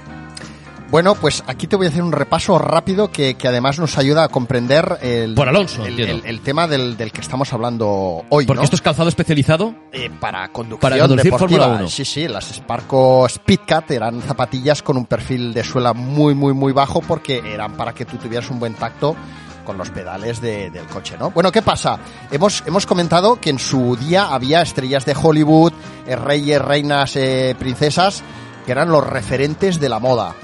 [0.93, 4.25] Bueno, pues aquí te voy a hacer un repaso rápido que, que además nos ayuda
[4.25, 6.23] a comprender el, Por Alonso, el, entiendo.
[6.23, 8.45] el- el tema del, del que estamos hablando hoy.
[8.45, 8.63] Porque ¿no?
[8.65, 9.75] esto es calzado especializado.
[9.91, 11.61] Eh, para conducción Para conducir deportiva.
[11.65, 11.89] Fórmula 1.
[11.89, 16.75] Sí, sí, las Sparco Speedcat eran zapatillas con un perfil de suela muy, muy, muy
[16.75, 19.17] bajo porque eran para que tú tuvieras un buen tacto
[19.65, 21.31] con los pedales de- del coche, ¿no?
[21.31, 21.99] Bueno, ¿qué pasa?
[22.31, 25.73] Hemos, hemos comentado que en su día había estrellas de Hollywood,
[26.07, 28.23] eh, reyes, reinas, eh, princesas,
[28.67, 30.35] que eran los referentes de la moda.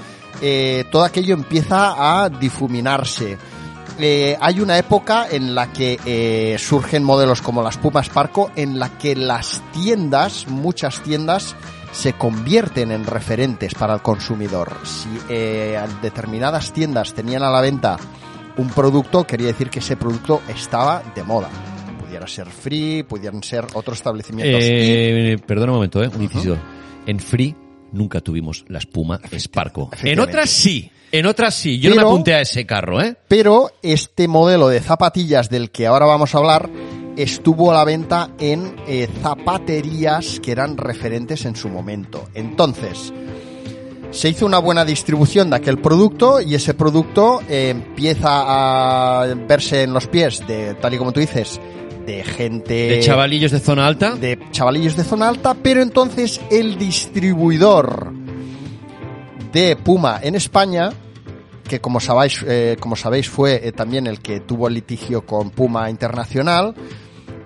[0.41, 3.37] Eh, todo aquello empieza a difuminarse.
[4.01, 8.79] Eh, hay una época en la que eh, surgen modelos como las Pumas Parco, en
[8.79, 11.55] la que las tiendas, muchas tiendas,
[11.91, 14.77] se convierten en referentes para el consumidor.
[14.83, 17.97] Si eh, determinadas tiendas tenían a la venta
[18.57, 21.49] un producto, quería decir que ese producto estaba de moda.
[21.99, 24.61] Pudiera ser free, pudieran ser otros establecimientos.
[24.63, 26.09] Eh, perdona un momento, ¿eh?
[26.13, 26.57] Un inciso.
[27.05, 27.55] En Free
[27.91, 29.89] nunca tuvimos la espuma Sparco.
[30.03, 30.91] En otras sí.
[31.11, 31.79] En otras sí.
[31.79, 33.15] Yo no Pero- me apunté a ese carro, ¿eh?
[33.27, 36.69] Pero este modelo de zapatillas del que ahora vamos a hablar
[37.17, 42.29] estuvo a la venta en eh, zapaterías que eran referentes en su momento.
[42.33, 43.11] Entonces,
[44.11, 48.27] se hizo una buena distribución de aquel producto y ese producto eh, empieza
[49.21, 51.59] a verse en los pies de, tal y como tú dices,
[52.09, 52.73] de gente...
[52.73, 54.15] De chavalillos de zona alta.
[54.15, 58.11] de chavalillos de zona alta, pero entonces el distribuidor
[59.53, 60.89] de Puma en España,
[61.67, 65.51] que como sabéis, eh, como sabéis fue eh, también el que tuvo el litigio con
[65.51, 66.73] Puma Internacional,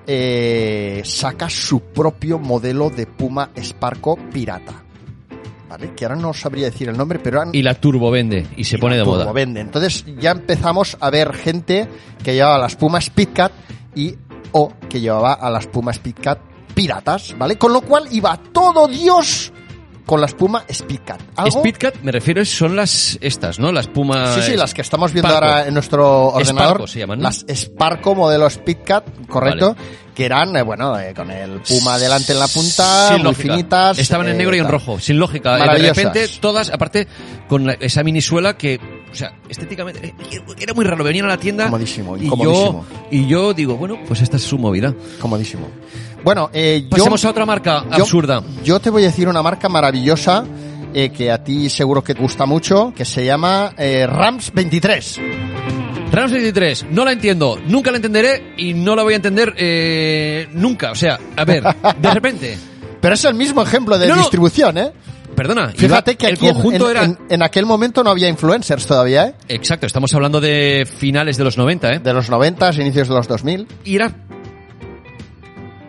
[0.07, 4.81] eh, saca su propio modelo de Puma Sparco pirata.
[5.69, 5.91] ¿Vale?
[5.93, 8.45] Que ahora no sabría decir el nombre, pero Y la turbo vende.
[8.55, 9.23] Y se pone de moda.
[9.23, 9.59] Turbovende.
[9.59, 11.87] Entonces ya empezamos a ver gente
[12.23, 13.51] que llevaba las Pumas Speedcat
[13.95, 14.15] y
[14.53, 16.39] o que llevaba a las Pumas Speedcat
[16.73, 17.57] piratas, ¿vale?
[17.57, 19.51] Con lo cual iba todo Dios
[20.05, 21.21] con las Puma Speedcat.
[21.37, 21.59] ¿Algo?
[21.59, 23.71] Speedcat, me refiero, son las estas, ¿no?
[23.71, 24.33] Las Puma...
[24.35, 25.45] Sí, sí, las que estamos viendo Sparco.
[25.45, 26.71] ahora en nuestro ordenador.
[26.71, 27.23] Sparco se llaman, ¿no?
[27.23, 29.75] Las Sparco modelo Speedcat, correcto.
[30.13, 33.97] Que eran, eh, bueno, eh, con el Puma delante en la punta, muy finitas.
[33.97, 35.55] Estaban en eh, negro y en rojo, sin lógica.
[35.55, 37.07] De repente, todas, aparte,
[37.47, 38.79] con la- esa minisuela que,
[39.13, 41.03] o sea, estéticamente, eh, era muy raro.
[41.03, 41.65] Venían a la tienda.
[41.65, 44.93] Comodísimo, y yo, y yo digo, bueno, pues esta es su movida.
[45.21, 45.67] Comodísimo.
[46.23, 46.89] Bueno, eh, yo...
[46.89, 48.41] Pasemos a otra marca Yo- absurda.
[48.63, 50.45] Yo te voy a decir una marca maravillosa
[50.93, 55.19] eh, que a ti seguro que te gusta mucho, que se llama eh, Rams 23.
[56.11, 60.47] Rams 23, no la entiendo, nunca la entenderé y no la voy a entender eh,
[60.53, 60.91] nunca.
[60.91, 61.63] O sea, a ver,
[61.99, 62.57] de repente,
[63.03, 64.15] Pero es el mismo ejemplo de no.
[64.15, 64.93] distribución, ¿eh?
[65.35, 67.03] Perdona, Fíjate iba- que el aquí conjunto en, era...
[67.05, 69.35] en- en aquel momento no había influencers todavía, ¿eh?
[69.49, 71.99] Exacto, estamos hablando de finales de los 90, ¿eh?
[71.99, 73.67] De los 90, inicios de los 2000.
[73.85, 74.13] Y era...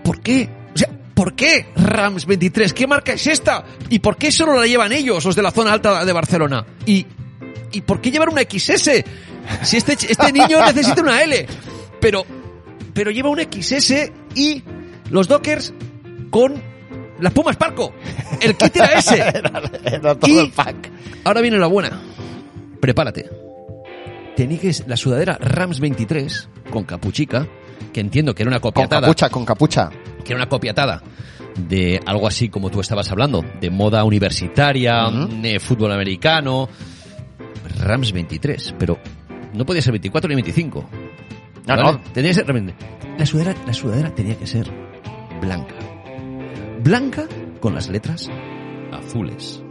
[0.02, 0.48] ¿Por qué?
[0.74, 2.72] O sea, ¿por qué Rams 23?
[2.72, 3.64] ¿Qué marca es esta?
[3.88, 6.64] ¿Y por qué solo la llevan ellos, los de la zona alta de Barcelona?
[6.84, 7.06] ¿Y,
[7.72, 8.90] y por qué llevar una XS?
[9.62, 11.46] Si este, este niño necesita una L.
[12.00, 12.24] Pero,
[12.92, 14.62] pero lleva un XS y
[15.10, 15.72] los Dockers
[16.30, 16.62] con
[17.20, 17.92] las Pumas Parco.
[18.40, 19.18] El kit era ese.
[19.84, 20.90] Era todo Y- el pack.
[21.24, 22.00] Ahora viene la buena.
[22.80, 23.30] Prepárate.
[24.36, 27.46] Tenía que la sudadera Rams 23 con capuchica,
[27.92, 29.90] que entiendo que era una Con copiatada, capucha, con capucha.
[30.24, 31.02] que era una copiatada
[31.56, 36.68] de algo así como tú estabas hablando, de moda universitaria, de fútbol americano.
[37.80, 38.98] Rams 23, pero
[39.52, 40.84] no podía ser 24 ni 25.
[41.66, 41.82] No, ¿vale?
[41.82, 42.00] no.
[42.12, 42.74] Tenía que ser.
[43.18, 44.68] La sudadera, la sudadera tenía que ser
[45.40, 45.74] blanca.
[46.84, 47.26] Blanca
[47.60, 48.28] con las letras
[48.92, 49.62] azules.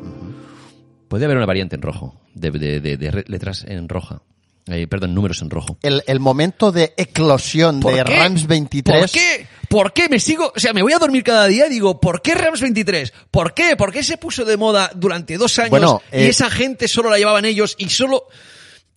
[1.08, 4.24] Podría haber una variante en rojo, de, de- de- de letras en roja.
[4.66, 5.78] Eh, perdón, números en rojo.
[5.84, 8.16] El, el momento de eclosión ¿Por de qué?
[8.16, 9.00] Rams 23.
[9.02, 9.48] ¿Por qué?
[9.70, 10.52] ¿Por qué me sigo?
[10.56, 13.14] O sea, me voy a dormir cada día y digo, ¿por qué Rams 23?
[13.30, 13.76] ¿Por qué?
[13.76, 17.10] ¿Por qué se puso de moda durante dos años Bueno, y eh, esa gente solo
[17.12, 18.28] la llevaban ellos y solo...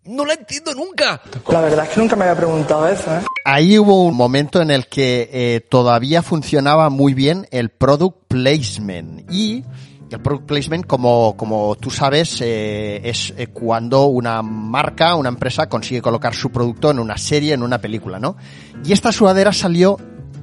[0.08, 1.20] No la entiendo nunca.
[1.48, 3.20] La verdad es que nunca me había preguntado eso, ¿eh?
[3.44, 9.30] Ahí hubo un momento en el que eh, todavía funcionaba muy bien el product placement
[9.32, 9.64] y
[10.10, 15.68] el product placement, como, como tú sabes, eh, es eh, cuando una marca, una empresa
[15.68, 18.36] consigue colocar su producto en una serie, en una película, ¿no?
[18.84, 19.96] Y esta sudadera salió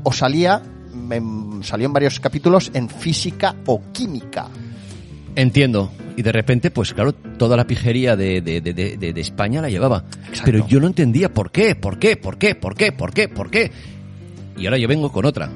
[0.04, 0.62] o salía,
[1.10, 4.48] en- salió en varios capítulos en física o química.
[5.36, 5.92] Entiendo.
[6.16, 10.04] Y de repente, pues claro, toda la pijería de, de, de, de- España la llevaba.
[10.46, 13.50] Pero yo no entendía por qué, por qué, por qué, por qué, por qué, por
[13.50, 13.72] qué.
[14.58, 15.50] Y ahora yo vengo con otra.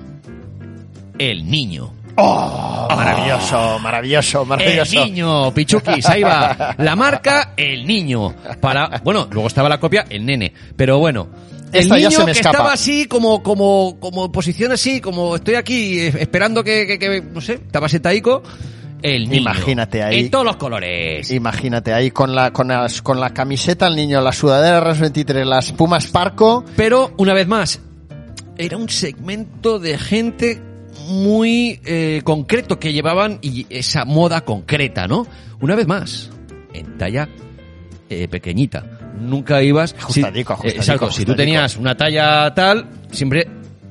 [1.19, 1.93] El niño.
[2.15, 2.87] ¡Oh!
[2.89, 5.03] Maravilloso, maravilloso, maravilloso.
[5.03, 6.73] El niño, Pichukis, ahí va.
[6.79, 8.33] La marca, el niño.
[8.59, 10.51] Para, bueno, luego estaba la copia, el nene.
[10.75, 11.27] Pero bueno.
[11.71, 12.57] El Esta ya niño se me que escapa.
[12.57, 16.97] estaba así, como, como, como en posición así, como estoy aquí eh, esperando que, que,
[16.97, 18.41] que, no sé, estaba sentaico.
[19.01, 19.41] El niño.
[19.41, 20.19] Imagínate ahí.
[20.19, 21.29] En todos los colores.
[21.31, 25.45] Imagínate ahí con la, con las, con la camiseta el niño, la sudadera RAS 23,
[25.45, 26.65] las pumas Parco.
[26.75, 27.79] Pero, una vez más,
[28.57, 30.61] era un segmento de gente
[31.09, 35.27] muy eh, concreto que llevaban y esa moda concreta, ¿no?
[35.61, 36.29] Una vez más,
[36.73, 37.29] en talla
[38.09, 38.83] eh, pequeñita.
[39.19, 39.95] Nunca ibas...
[39.97, 41.35] Ajustadico, si, ajustadico, exacto, si tú ajustadico.
[41.35, 43.47] tenías una talla tal, siempre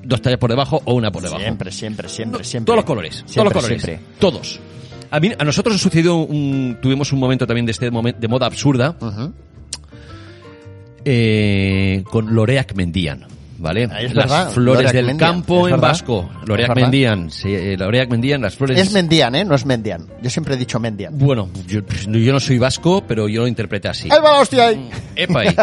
[0.06, 1.42] dos tallas por debajo o una por debajo.
[1.42, 2.66] Siempre, siempre, siempre, siempre.
[2.66, 4.06] Todos los colores, Siempre, todos los colores, siempre.
[4.18, 4.60] todos.
[5.10, 8.28] A, mí, a nosotros nos sucedió un, tuvimos un momento también de este momento de
[8.28, 8.96] moda absurda
[11.04, 13.24] eh, con Loreac Mendian,
[13.58, 13.86] ¿vale?
[13.86, 16.28] Las verdad, flores Loreac del Mendian, campo es en verdad, vasco.
[16.46, 16.74] Loreac.
[16.74, 18.76] Mendian, sí, eh, Loreac Mendian, las flores...
[18.78, 19.44] Es Mendian, ¿eh?
[19.44, 20.04] No es Mendian.
[20.20, 21.16] Yo siempre he dicho Mendian.
[21.16, 24.08] bueno, yo, yo no soy vasco, pero yo lo interpreté así.
[24.10, 24.90] ¡Ahí va la hostia ahí!
[25.14, 25.56] Epa ahí.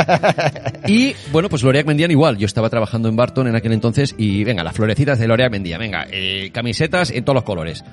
[0.88, 2.38] Y bueno, pues Loreac Mendian igual.
[2.38, 5.80] Yo estaba trabajando en Barton en aquel entonces y venga, las florecitas de Loreac Mendian,
[5.80, 7.84] venga, eh, camisetas en todos los colores.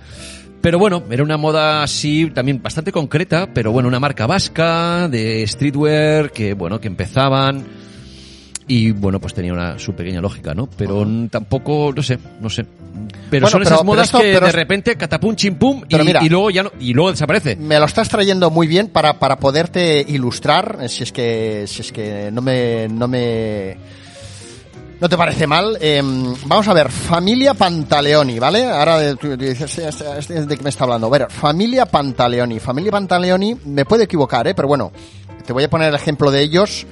[0.61, 5.47] Pero bueno, era una moda así también bastante concreta, pero bueno, una marca vasca de
[5.47, 7.65] streetwear que bueno, que empezaban
[8.69, 10.69] y bueno, pues tenía una su pequeña lógica, ¿no?
[10.77, 12.65] Pero tampoco, no sé, no sé.
[13.31, 15.97] Pero Bueno, son pero- esas pero modas esto- que pero de repente catapum chimpum y,
[15.97, 16.23] mira.
[16.23, 17.57] y luego ya no, y luego desaparece.
[17.57, 21.81] Me lo estás trayendo muy bien para, para poderte ilustrar, eh, si es que, si
[21.81, 23.77] es que no me, no me,
[25.01, 25.79] no te parece mal.
[25.81, 26.03] Eh,
[26.47, 28.65] vamos a ver, familia Pantaleoni, ¿vale?
[28.69, 31.07] Ahora eh, tú dices, "Este- este- ¿de qué me está hablando?
[31.07, 32.61] A ver, familia Pantaleoni.
[32.61, 34.55] Familia Pantaleoni, me puedo equivocar, ¿eh?
[34.55, 34.93] Pero bueno,
[35.47, 36.87] te voy a poner el ejemplo de ellos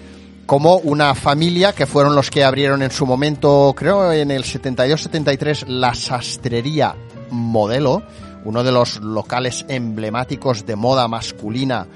[0.46, 5.66] como una familia que fueron los que abrieron en su momento, creo en el 72-73,
[5.68, 6.94] la sastrería
[7.30, 8.02] modelo,
[8.46, 11.86] uno de los locales emblemáticos de moda masculina.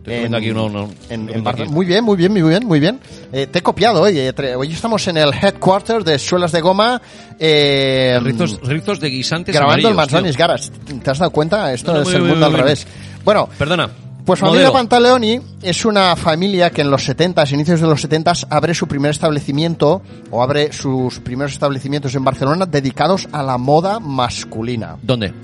[0.00, 1.68] Estoy viendo aquí uno- uno- en- estoy en viendo Barcelona.
[1.70, 1.74] aquí.
[1.74, 3.00] Muy bien, muy bien, muy bien, muy bien.
[3.32, 4.18] Eh, te he copiado hoy.
[4.56, 7.00] hoy estamos en el headquarter de Suelas de Goma.
[7.38, 10.36] Eh, Rizos, rizos de guisantes grabando el Manzanis.
[10.36, 10.70] Garage.
[11.02, 11.72] ¿Te has dado cuenta?
[11.72, 12.86] Esto No, no, es el mundo al revés.
[13.24, 13.88] Bueno, Perdona.
[14.24, 14.72] pues familia modelo.
[14.72, 19.10] Pantaleoni es una familia que en los 70, inicios de los 70, abre su primer
[19.10, 24.96] establecimiento o abre sus primeros establecimientos en Barcelona dedicados a la moda masculina.
[25.02, 25.34] ¿Dónde?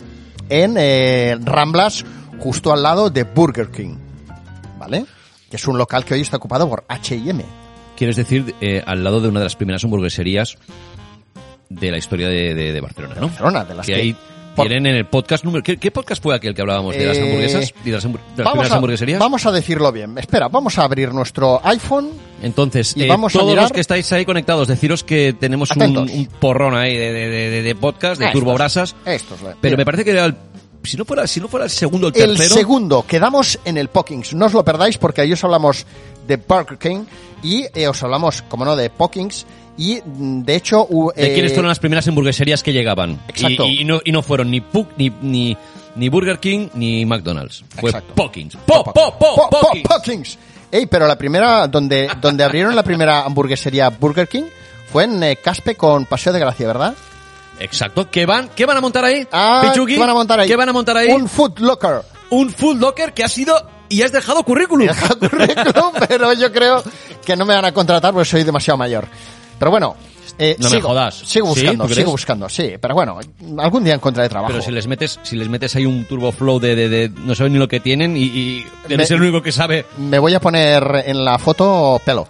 [0.48, 2.04] En eh, Ramblas,
[2.38, 3.96] justo al lado de Burger King.
[4.78, 5.04] ¿Vale?
[5.50, 7.44] Que es un local que hoy está ocupado por H&M.
[7.96, 10.56] Quieres decir eh, al lado de una de las primeras hamburgueserías
[11.68, 13.28] de la historia de, de- de Barcelona, ¿no?
[13.28, 14.16] Barcelona, de las que que- ahí
[14.54, 15.62] por- tienen en el podcast número...
[15.62, 18.10] ¿Qué, qué podcast fue aquel que hablábamos de las Eh, hamburguesas y de las, de
[18.36, 19.18] las Vamos a, hamburgueserías?
[19.18, 20.16] vamos a decirlo bien.
[20.16, 22.10] Espera, vamos a abrir nuestro iPhone.
[22.42, 25.70] Entonces, y eh, vamos a todos mirar- los que estáis ahí conectados, deciros que tenemos
[25.76, 29.76] un, un porrón ahí de, de, de- podcast, de Estos, turbobrasas, Estos, eh, pero mira.
[29.76, 30.34] me parece que era el...
[30.86, 32.54] Si no fuera, si no fuera el segundo o el El tercero...
[32.54, 34.34] segundo, quedamos en el Pockings.
[34.34, 35.86] No os lo perdáis porque ahí os hablamos
[36.26, 37.04] de Burger King
[37.42, 39.46] y eh, os hablamos, como no, de Pockings.
[39.78, 43.20] Y mm, de hecho, u- ¿De eh, quiénes fueron las primeras hamburgueserías que llegaban?
[43.28, 43.66] Exacto.
[43.66, 45.56] Y, y no, y no fueron ni Puck, ni, ni,
[45.96, 47.62] ni Burger King, ni McDonald's.
[47.78, 48.14] Fue Exacto.
[48.14, 48.56] Pockins.
[48.66, 49.88] Po, po, po, Po- po- Pockins.
[49.88, 50.38] Pockings.
[50.72, 54.44] Ey, pero la primera, donde, donde abrieron la primera hamburguesería Burger King
[54.90, 56.94] fue en eh, Caspe con Paseo de Gracia, ¿verdad?
[57.60, 58.10] Exacto.
[58.10, 59.26] ¿Qué van, ¿Qué van a montar ahí?
[59.32, 59.94] Ah, Pichuki?
[59.94, 60.48] ¿qué van a montar ahí?
[60.48, 61.08] ¿Qué van a montar ahí?
[61.10, 62.02] Un Food Locker.
[62.30, 63.54] Un Food Locker que ha sido
[63.88, 64.86] y has dejado currículum.
[64.88, 66.82] Deja currículum, pero yo creo
[67.24, 69.06] que no me van a contratar porque soy demasiado mayor.
[69.58, 69.96] Pero bueno,
[70.38, 71.14] eh, No me sigo, jodas.
[71.24, 71.60] sigo ¿Sí?
[71.62, 71.96] buscando, ¿Tú crees?
[71.98, 72.74] sigo buscando, sí.
[72.80, 73.18] Pero bueno,
[73.58, 74.52] algún día encontraré trabajo.
[74.52, 77.34] Pero si les metes, si les metes ahí un turbo flow de, de, de- no
[77.34, 79.86] saben ni lo que tienen y, y debe Me- el único que sabe.
[79.96, 82.28] Me voy a poner en la foto pelo.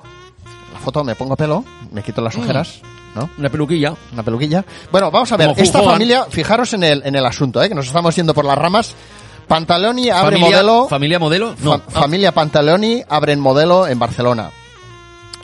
[0.68, 2.80] En la foto me pongo pelo, me quito las ojeras,
[3.16, 3.28] ¿no?
[3.38, 3.94] Una peluquilla.
[4.12, 4.64] Una peluquilla.
[4.92, 5.92] Bueno, vamos a ver, Como esta Hogan.
[5.94, 7.68] familia, fijaros en el, en el asunto, ¿eh?
[7.68, 8.94] que nos estamos yendo por las ramas.
[9.48, 10.88] Pantaloni abre familia, modelo.
[10.88, 11.54] ¿Familia modelo?
[11.60, 11.72] No.
[11.78, 14.50] Fa- Ah, Familia Pantaloni abren modelo en Barcelona.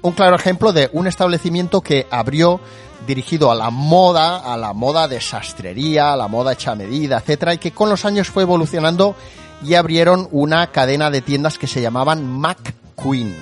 [0.02, 2.60] Un claro ejemplo de un establecimiento que abrió
[3.06, 7.18] dirigido a la moda, a la moda de sastrería, a la moda hecha a medida,
[7.18, 9.14] etcétera, y que con los años fue evolucionando
[9.64, 13.36] y abrieron una cadena de tiendas que se llamaban McQueen.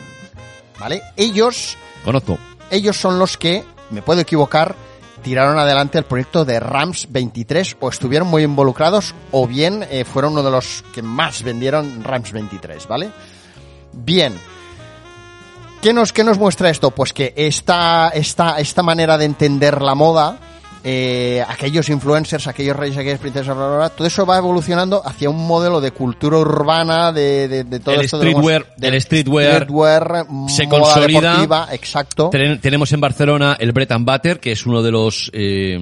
[0.79, 1.03] ¿vale?
[1.17, 2.39] Ellos, Conozco.
[2.71, 4.75] ellos son los que, me puedo equivocar,
[5.23, 10.33] tiraron adelante el proyecto de Rams 23 o estuvieron muy involucrados o bien eh, fueron
[10.33, 13.11] uno de los que más vendieron Rams 23, ¿vale?
[13.93, 14.35] Bien.
[15.83, 16.91] ¿Qué nos, qué nos muestra esto?
[16.91, 20.39] Pues que esta, esta, esta manera de entender la moda,
[20.83, 25.29] eh, aquellos influencers, aquellos reyes, aquellas princesas, bla, bla, bla, todo eso va evolucionando hacia
[25.29, 28.23] un modelo de cultura urbana, de, de, de todo El esto.
[28.23, 31.69] streetwear- del el streetwear streetwear, se moda consolida.
[31.73, 32.31] exacto.
[32.31, 35.31] Ten- tenemos en Barcelona el Bread and Butter, que es uno de los...
[35.35, 35.77] Eh,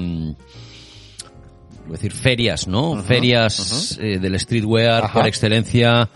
[1.87, 3.03] voy a decir ferias, ¿no?
[3.03, 5.13] ferias eh, del streetwear Ajá.
[5.13, 6.09] por excelencia.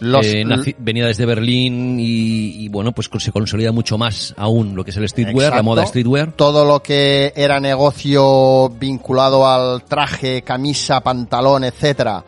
[0.00, 0.44] Los- eh,
[0.78, 4.96] venida desde Berlín y, y, bueno, pues se consolida mucho más aún lo que es
[4.96, 6.32] el streetwear, la moda streetwear.
[6.32, 12.24] Todo lo que era negocio vinculado al traje, camisa, pantalón, etcétera,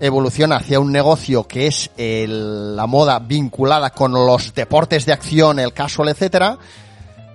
[0.00, 5.58] evoluciona hacia un negocio que es el- la moda vinculada con los deportes de acción,
[5.58, 6.56] el casual, etcétera.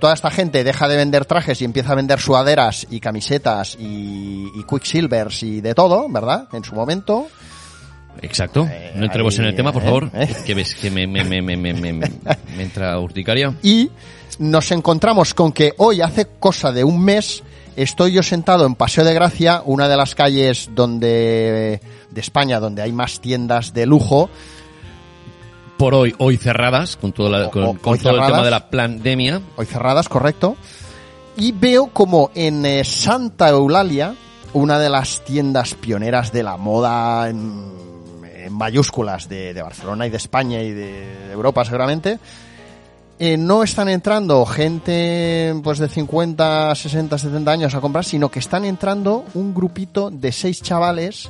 [0.01, 4.47] Toda esta gente deja de vender trajes y empieza a vender sudaderas y camisetas y,
[4.55, 6.47] y quicksilvers y de todo, ¿verdad?
[6.53, 7.27] En su momento.
[8.21, 8.67] Exacto.
[8.95, 10.11] No entremos en el tema, por eh, favor.
[10.13, 10.35] eh.
[10.45, 13.53] Que ves que me, me, me, me, me, me- me entra urticaria.
[13.63, 13.89] y
[14.39, 17.43] nos encontramos con que hoy, hace cosa de un mes,
[17.75, 22.81] estoy yo sentado en Paseo de Gracia, una de las calles donde de España donde
[22.81, 24.29] hay más tiendas de lujo.
[25.77, 28.51] Por hoy, hoy cerradas, con todo, la- con, O- con hoy todo el tema de
[28.51, 29.41] la pandemia.
[29.57, 30.55] Hoy cerradas, correcto.
[31.37, 34.15] Y veo como en eh, Santa Eulalia,
[34.53, 37.73] una de las tiendas pioneras de la moda en,
[38.45, 40.91] en mayúsculas de, Barcelona y de España y de,
[41.27, 42.19] de Europa seguramente,
[43.17, 48.39] eh, no están entrando gente pues de 50, 60, 70 años a comprar, sino que
[48.39, 51.29] están entrando un grupito de seis chavales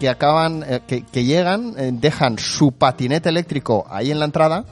[0.00, 4.64] que acaban, eh, que, que llegan, eh, dejan su patinete eléctrico ahí en la entrada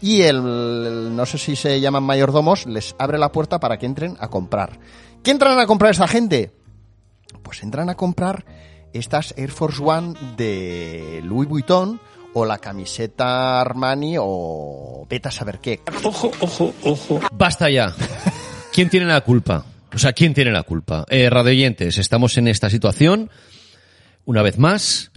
[0.00, 3.84] y el, el- no sé si se llaman mayordomos, les abre la puerta para que
[3.84, 4.78] entren a comprar.
[5.22, 6.50] ¿Qué entran a comprar esta gente?
[7.42, 8.44] Pues entran a comprar
[8.92, 12.00] estas Air Force One de Louis Vuitton
[12.34, 15.80] o la camiseta Armani o vete a saber qué.
[16.04, 17.20] Ojo, ojo, ojo.
[17.32, 17.94] Basta ya.
[18.72, 19.64] ¿Quién tiene la culpa?
[19.92, 21.04] O sea, ¿quién tiene la culpa?
[21.08, 23.30] Eh, radioyentes, estamos en esta situación.
[24.24, 25.10] Una vez más,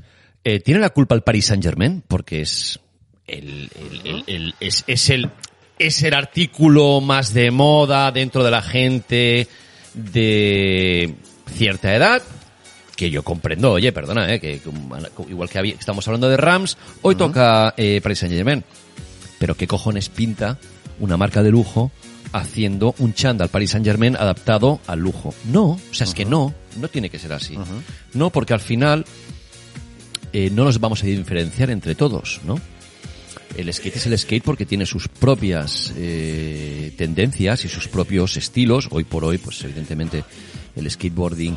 [0.43, 2.03] eh, ¿tiene la culpa el Paris Saint Germain?
[2.07, 2.80] Porque es
[3.28, 5.30] el, el- el- el- es, es el,
[5.78, 9.47] es el artículo más de moda dentro de la gente
[9.93, 11.13] de
[11.51, 12.24] cierta edad.
[12.95, 14.97] Que yo comprendo, oye, perdona, eh, que como-
[15.29, 18.63] igual que había- estamos hablando de Rams, hoy toca eh, Paris Saint Germain.
[19.39, 20.59] Pero ¿qué cojones pinta
[20.99, 21.91] una marca de lujo
[22.31, 25.33] haciendo un chándal Paris Saint Germain adaptado al lujo?
[25.45, 27.57] No, o sea, es que no, no tiene que ser así.
[28.13, 29.05] No, porque al final
[30.31, 32.59] eh, no nos vamos a diferenciar entre todos, ¿no?
[33.57, 38.87] El skate es el skate porque tiene sus propias eh, tendencias y sus propios estilos.
[38.91, 40.23] Hoy por hoy, pues evidentemente
[40.75, 41.55] el skateboarding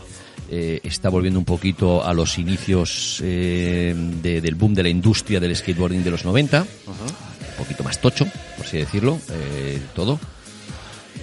[0.51, 5.41] eh, está volviendo un poquito a los inicios eh, de- del boom de la industria
[5.41, 8.27] del skateboarding de los 90 un poquito más tocho,
[8.57, 10.21] por así decirlo, eh, todo.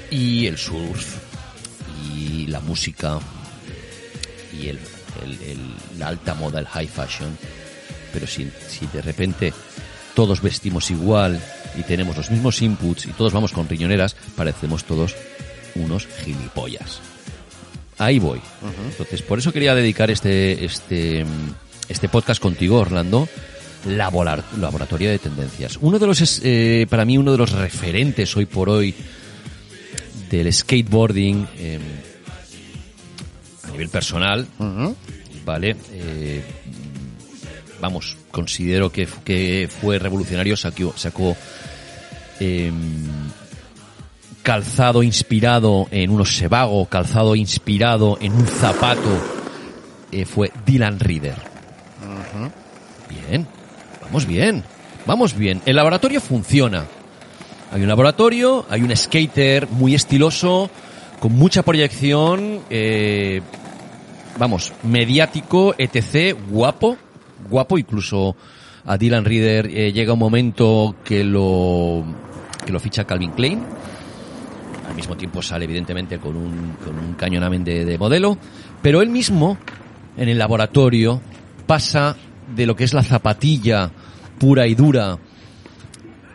[0.09, 1.15] Y el surf,
[2.15, 3.19] y la música,
[4.59, 4.80] y el,
[5.24, 7.38] el- el- la alta moda, el high fashion.
[8.11, 9.53] Pero si, si de repente
[10.15, 11.39] todos vestimos igual
[11.78, 15.15] y tenemos los mismos inputs y todos vamos con riñoneras, parecemos todos
[15.76, 16.99] unos gilipollas.
[18.06, 18.39] Ahí voy.
[18.89, 21.26] Entonces, por eso quería dedicar este, este,
[21.89, 23.28] este podcast contigo, Orlando,
[23.88, 25.78] Laborar- Laboratorio de Tendencias.
[25.82, 28.93] Uno de los, eh, para mí, uno de los referentes hoy por hoy
[30.30, 31.80] del skateboarding eh,
[33.68, 34.47] a nivel personal,
[35.45, 35.76] ¿vale?
[35.91, 36.41] Eh,
[37.82, 41.36] vamos, considero que, que fue revolucionario, sacó, sacó
[42.39, 42.74] em,
[44.44, 49.10] calzado inspirado en unos Sebago, calzado inspirado en un zapato,
[50.12, 51.36] eh, fue Dylan Reader.
[53.10, 53.48] Bien,
[54.02, 54.64] vamos bien,
[55.06, 55.62] vamos bien.
[55.66, 56.86] El laboratorio funciona.
[57.72, 60.70] Hay un laboratorio, hay un skater muy estiloso,
[61.20, 63.41] con mucha proyección, eh,
[64.38, 66.98] vamos, mediático, etc., guapo,
[67.50, 68.36] guapo, incluso
[68.86, 72.04] a Dylan Reader eh, llega un momento que lo,
[72.66, 73.64] que lo ficha Calvin Klein,
[74.94, 78.38] al mismo tiempo sale evidentemente con un, con un cañonamen de, de modelo,
[78.84, 79.58] pero él mismo,
[80.16, 81.20] en el laboratorio,
[81.66, 82.16] pasa
[82.56, 83.89] de lo que es la zapatilla
[84.38, 85.18] pura y dura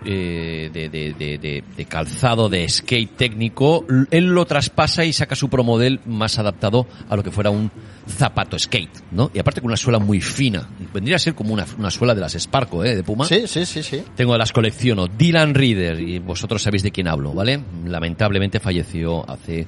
[0.05, 5.35] eh, de, de- de- de- de calzado, de skate técnico, él lo traspasa y saca
[5.35, 7.71] su promodel más adaptado a lo que fuera un
[8.07, 9.31] zapato skate, ¿no?
[9.35, 10.69] Y aparte con una suela muy fina.
[10.95, 12.97] Vendría a ser como una, una suela de las Sparco, ¿eh?
[12.97, 13.25] De Puma.
[13.27, 14.03] Sí, sí, sí, sí.
[14.17, 15.07] Tengo las colecciono.
[15.09, 17.61] Dylan Reader, y vosotros sabéis de quién hablo, ¿vale?
[17.85, 19.67] Lamentablemente falleció hace,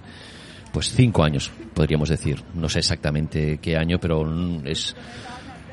[0.73, 2.43] pues, cinco años, podríamos decir.
[2.55, 4.25] No sé exactamente qué año, pero
[4.65, 4.95] es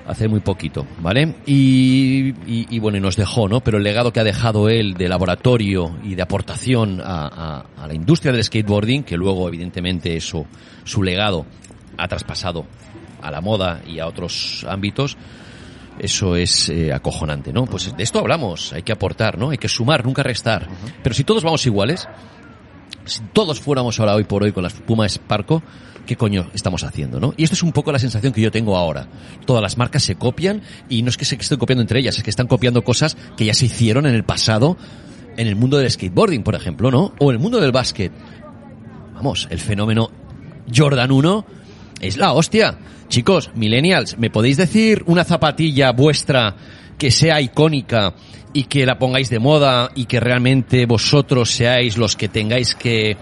[0.07, 1.35] hace muy poquito, ¿vale?
[1.45, 3.59] Y, y- y bueno, y nos dejó, ¿no?
[3.61, 7.87] Pero el legado que ha dejado él de laboratorio y de aportación a, a- a
[7.87, 10.45] la industria del skateboarding, que luego, evidentemente, eso,
[10.85, 11.45] su legado
[11.97, 12.65] ha traspasado
[13.21, 15.17] a la moda y a otros ámbitos,
[15.99, 17.65] eso es eh, acojonante, ¿no?
[17.65, 19.49] Pues de esto hablamos, hay que aportar, ¿no?
[19.49, 20.67] Hay que sumar, nunca restar.
[21.01, 22.07] Pero si todos vamos iguales,
[23.05, 25.63] si todos fuéramos ahora hoy por hoy con las Puma Sparco,
[26.07, 27.35] ¿qué coño estamos haciendo, no?
[27.37, 29.07] Y esto es un poco la sensación que yo tengo ahora.
[29.45, 32.23] Todas las marcas se copian y no es que se estén copiando entre ellas, es
[32.23, 34.77] que están copiando cosas que ya se hicieron en el pasado
[35.37, 37.13] en el mundo del skateboarding, por ejemplo, ¿no?
[37.19, 38.11] O el mundo del básquet.
[39.13, 40.09] Vamos, el fenómeno
[40.75, 41.45] Jordan 1
[42.01, 42.79] es la hostia.
[43.07, 46.55] Chicos, millennials, ¿me podéis decir una zapatilla vuestra
[46.97, 48.15] que sea icónica
[48.53, 53.15] y que la pongáis de moda y que realmente vosotros seáis los que tengáis que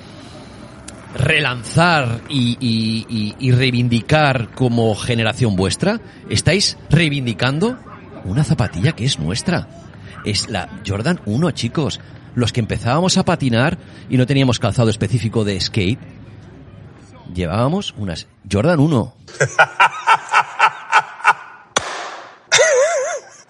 [1.15, 5.99] relanzar y, y- y- reivindicar como generación vuestra?
[6.29, 7.77] ¿Estáis reivindicando
[8.25, 9.67] una zapatilla que es nuestra?
[10.25, 11.99] Es la Jordan 1, chicos.
[12.35, 13.77] Los que empezábamos a patinar
[14.09, 15.99] y no teníamos calzado específico de skate,
[17.33, 19.15] llevábamos unas Jordan 1.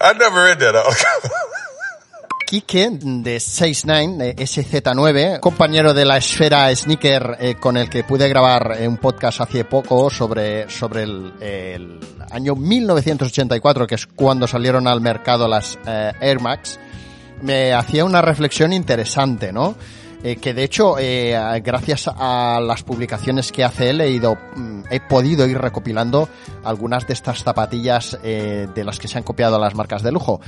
[0.01, 0.75] I never read that.
[2.45, 8.29] Quique de 69, de SZ9, compañero de la esfera Sneaker eh, con el que pude
[8.29, 14.45] grabar eh, un podcast hace poco sobre, sobre el, el año 1984, que es cuando
[14.45, 16.79] salieron al mercado las eh, Air Max,
[17.41, 19.75] me hacía una reflexión interesante, ¿no?
[20.23, 24.83] Eh, que de hecho, eh, gracias a las publicaciones que hace él, he ido, mm,
[24.89, 26.29] he podido ir recopilando
[26.63, 30.41] algunas de estas zapatillas eh, de las que se han copiado las marcas de lujo.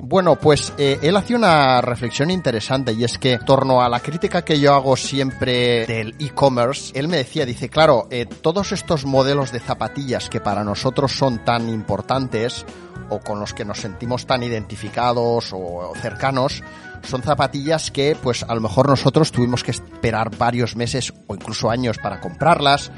[0.00, 4.42] Bueno, pues él hacía una reflexión interesante y es que en torno a la crítica
[4.42, 8.08] que yo hago siempre del e-commerce, él me decía, dice, claro,
[8.40, 12.64] todos estos modelos de zapatillas que para nosotros son tan importantes
[13.10, 16.62] o con los que nos sentimos tan identificados o cercanos,
[17.02, 21.70] son zapatillas que pues a lo mejor nosotros tuvimos que esperar varios meses o incluso
[21.70, 22.90] años para comprarlas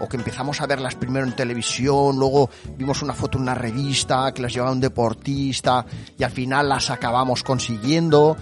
[0.00, 4.32] o que empezamos a verlas primero en televisión, luego vimos una foto en una revista
[4.32, 5.84] que las llevaba un deportista
[6.16, 8.36] y al final las acabamos consiguiendo.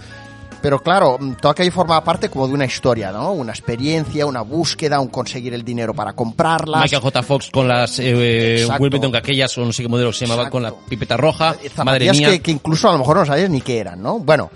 [0.61, 3.31] Pero claro, mm, todo aquello forma parte como de una historia, ¿no?
[3.31, 6.81] Una experiencia, una búsqueda, un conseguir el dinero para comprarlas.
[6.81, 7.23] Michael J.
[7.23, 8.83] Fox con las eh, Exacto.
[8.83, 11.49] Wilmington que aquellas, o no sé qué modelo se llamaba, con la pipeta roja.
[11.49, 12.29] Madre zapatillas mía.
[12.31, 14.19] que, que incluso a lo mejor no sabías ni qué eran, ¿no?
[14.19, 14.49] Bueno,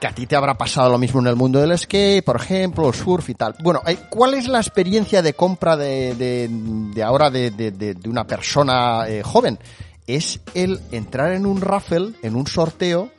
[0.00, 2.92] que a ti te habrá pasado lo mismo en el mundo del skate, por ejemplo,
[2.92, 3.54] surf y tal.
[3.60, 8.26] Bueno, eh, ¿cuál es la experiencia de compra de, de, de ahora de- de una
[8.26, 9.58] persona eh, joven?
[10.06, 13.10] Es el entrar en un raffle, en un sorteo,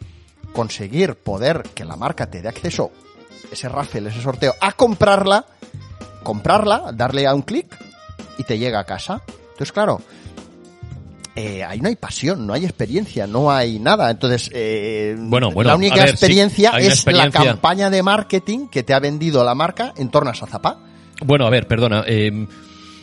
[0.54, 2.92] conseguir poder que la marca te dé acceso,
[3.52, 5.46] ese raffle, ese sorteo, a comprarla,
[6.24, 7.76] comprarla, darle a un clic
[8.38, 9.22] y te llega a casa.
[9.52, 10.02] Entonces, claro,
[11.36, 14.10] eh, ahí no hay pasión, no hay experiencia, no hay nada.
[14.10, 18.94] Entonces, eh, Bueno, bueno, la única ver, experiencia es la campaña de marketing que te
[18.94, 20.80] ha vendido la marca en torno a esa zapa.
[21.24, 22.04] Bueno, a ver, perdona.
[22.08, 22.48] eh,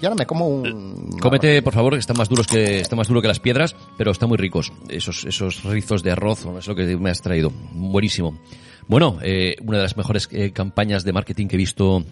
[0.01, 1.17] Y ahora me como un...
[1.21, 4.11] Cómete, por favor, que está más duros que está más duro que las piedras, pero
[4.11, 4.73] están muy ricos.
[4.89, 7.53] Esos esos rizos de arroz, es lo que me has traído.
[7.73, 8.41] Buenísimo.
[8.89, 12.05] Bueno, eh, una de las mejores eh, campañas de marketing que he visto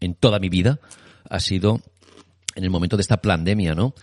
[0.00, 0.80] en toda mi vida
[1.28, 1.80] ha sido
[2.54, 3.94] en el momento de esta pandemia, ¿no?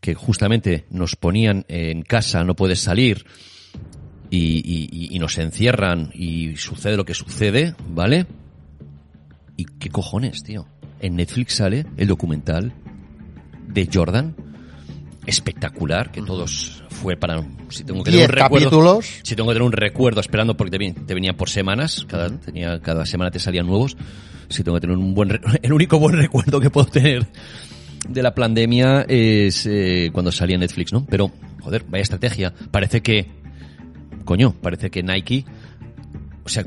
[0.00, 3.24] Que justamente nos ponían en casa, no puedes salir
[4.30, 8.26] y, y- nos encierran y sucede lo que sucede, ¿vale?
[9.56, 10.66] ¿Y qué cojones, tío?
[11.00, 12.72] En Netflix sale el documental
[13.68, 14.34] de Jordan,
[15.26, 17.42] espectacular, que todos fue para...
[17.70, 18.70] Si tengo que tener un recuerdo.
[19.22, 22.80] Si tengo que tener un recuerdo esperando porque te, te venían por semanas, cada, tenía,
[22.80, 23.96] cada semana te salían nuevos,
[24.48, 25.40] si tengo que tener un buen...
[25.62, 27.26] El único buen recuerdo que puedo tener
[28.08, 31.06] de la pandemia es eh, cuando salía Netflix, ¿no?
[31.06, 31.30] Pero,
[31.60, 32.52] joder, vaya estrategia.
[32.70, 33.26] Parece que...
[34.24, 35.44] Coño, parece que Nike...
[36.44, 36.64] O sea,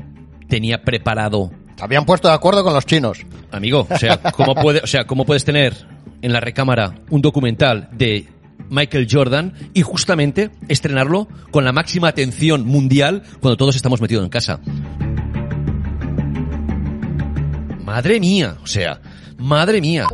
[0.48, 3.24] tenía preparado Se habían puesto de acuerdo con los chinos.
[3.52, 5.74] Amigo, o sea, ¿cómo puede, o sea, ¿cómo puedes tener
[6.20, 8.26] en la recámara un documental de
[8.70, 14.30] Michael Jordan y justamente estrenarlo con la máxima atención mundial cuando todos estamos metidos en
[14.30, 14.60] casa?
[17.84, 19.00] Madre mía, o sea,
[19.38, 20.06] madre mía.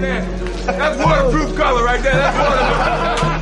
[0.00, 2.14] That's waterproof color right there.
[2.14, 3.40] That's waterproof.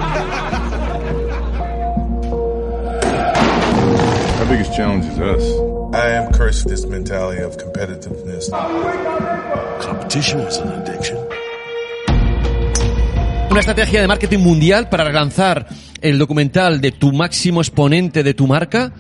[4.49, 5.45] biggest challenge is us.
[5.95, 8.51] I am cursed with this mentality of competitiveness.
[9.81, 11.19] Competition is an addiction.
[13.51, 15.67] Una estrategia de marketing mundial para relanzar
[16.01, 18.93] el documental de tu máximo exponente de tu marca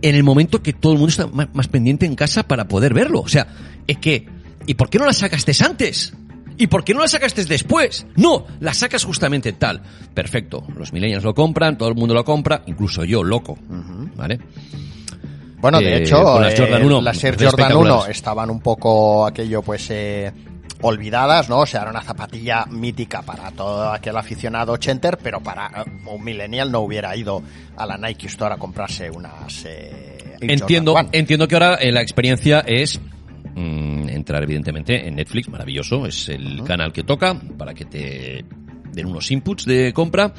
[0.00, 3.20] en el momento que todo el mundo está más pendiente en casa para poder verlo.
[3.20, 3.46] O sea,
[3.86, 4.26] es que,
[4.66, 6.12] ¿y por qué no la sacaste antes?
[6.58, 8.06] ¿Y por qué no la sacaste después?
[8.16, 9.80] No, la sacas justamente tal.
[10.12, 13.56] Perfecto, los millennials lo compran, todo el mundo lo compra, incluso yo, loco.
[14.16, 14.38] ¿Vale?
[15.60, 18.16] Bueno, de Eh, hecho, las eh, Jordan 1, las Air de Jordan 1 espectaculares.
[18.16, 20.32] estaban un poco aquello, pues, eh,
[20.82, 21.60] olvidadas, ¿no?
[21.60, 26.22] O sea, era una zapatilla mítica para todo aquel aficionado ochenter, pero para eh, un
[26.22, 27.42] millennial no hubiera ido
[27.76, 31.18] a la Nike Store a comprarse unas eh, Entiendo, Jordan 1.
[31.18, 33.00] entiendo que ahora eh, la experiencia es
[33.58, 38.44] mm, entrar evidentemente en Netflix, maravilloso, es el canal que toca para que te
[38.92, 40.32] den unos inputs de compra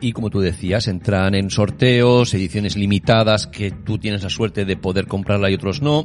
[0.00, 4.76] y como tú decías, entran en sorteos, ediciones limitadas que tú tienes la suerte de
[4.76, 6.04] poder comprarla y otros no.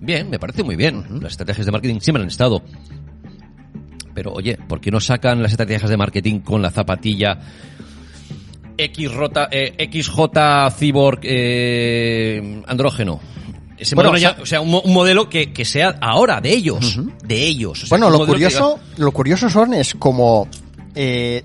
[0.00, 1.04] Bien, me parece muy bien.
[1.20, 2.62] Las estrategias de marketing siempre han estado.
[4.14, 7.38] Pero oye, ¿por qué no sacan las estrategias de marketing con la zapatilla
[8.76, 10.20] XJ, eh, XJ
[10.76, 13.20] Cyborg eh, andrógeno?
[13.78, 15.96] Ese Bueno, modelo o sea- ya- o sea, un, mo- un modelo que, que sea
[16.00, 17.82] ahora de ellos, de ellos.
[17.82, 20.48] O sea, Bueno, lo curioso, lo curioso son es como
[20.94, 21.42] eh,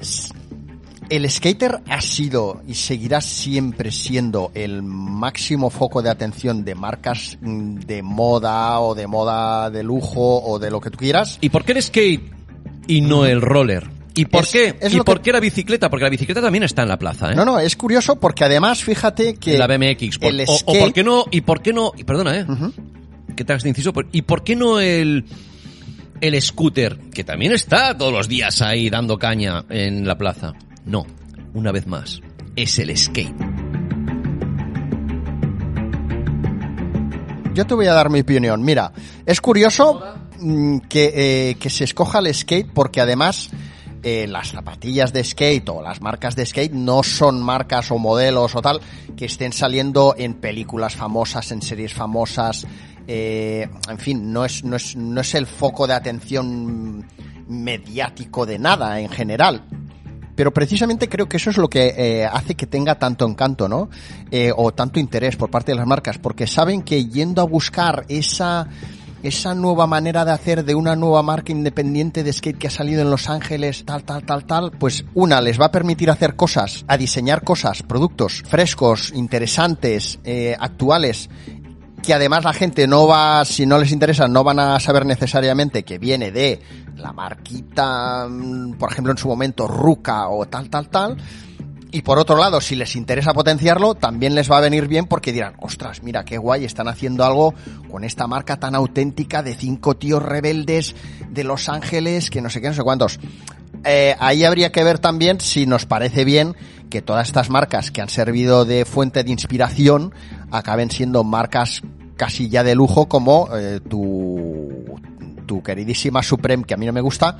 [1.09, 7.37] el skater ha sido y seguirá siempre siendo el máximo foco de atención de marcas
[7.41, 11.37] mm, de moda o de moda de lujo o de lo que tú quieras.
[11.41, 12.31] ¿Y por qué el skate
[12.87, 13.89] y no el roller?
[14.13, 14.75] ¿Y por Es- qué?
[14.81, 15.89] es ¿Y por que- qué la bicicleta?
[15.89, 17.35] Porque la bicicleta también está en la plaza, ¿eh?
[17.35, 20.17] No, no, es curioso porque además fíjate que la BMX.
[20.19, 22.45] Por- el o, o skate- por qué no, y por qué no, y perdona, eh,
[23.35, 25.23] que te hagas de inciso, y por qué no el,
[26.19, 30.53] el scooter, que también está todos los días ahí dando caña en la plaza.
[30.85, 31.05] No,
[31.53, 32.21] una vez más,
[32.57, 33.33] es el skate.
[37.53, 38.61] Yo te voy a dar mi opinión.
[38.63, 38.91] Mira,
[39.25, 40.01] es curioso
[40.39, 41.11] mm, que,
[41.51, 43.49] eh, que se escoja el skate porque además
[44.03, 48.55] eh, las zapatillas de skate o las marcas de skate no son marcas o modelos
[48.55, 48.81] o tal
[49.15, 52.65] que estén saliendo en películas famosas, en series famosas.
[53.07, 57.05] eh, en fin, no es, no, es, no es el foco de atención
[57.47, 59.65] mediático de nada en general.
[60.35, 63.89] Pero precisamente creo que eso es lo que eh, hace que tenga tanto encanto, ¿no?
[64.31, 68.05] Eh, o tanto interés por parte de las marcas, porque saben que yendo a buscar
[68.07, 68.67] esa
[69.23, 73.01] esa nueva manera de hacer de una nueva marca independiente de skate que ha salido
[73.01, 76.83] en Los Ángeles, tal, tal, tal, tal, pues una les va a permitir hacer cosas,
[76.87, 81.29] a diseñar cosas, productos frescos, interesantes, eh, actuales,
[82.01, 85.83] que además la gente no va, si no les interesa, no van a saber necesariamente
[85.83, 86.59] que viene de
[86.97, 91.17] la marquita, mm, por ejemplo, en su momento, Ruca o tal, tal, tal.
[91.93, 95.33] Y por otro lado, si les interesa potenciarlo, también les va a venir bien porque
[95.33, 97.53] dirán, ostras, mira qué guay, están haciendo algo
[97.89, 100.95] con esta marca tan auténtica de cinco tíos rebeldes
[101.29, 103.19] de Los Ángeles, que no sé qué, no sé cuántos.
[103.83, 106.55] Eh, ahí habría que ver también si nos parece bien
[106.89, 110.13] que todas estas marcas que han servido de fuente de inspiración
[110.49, 111.81] acaben siendo marcas
[112.15, 114.99] casi ya de lujo como eh, tu,
[115.45, 117.37] tu queridísima Supreme, que a mí no me gusta,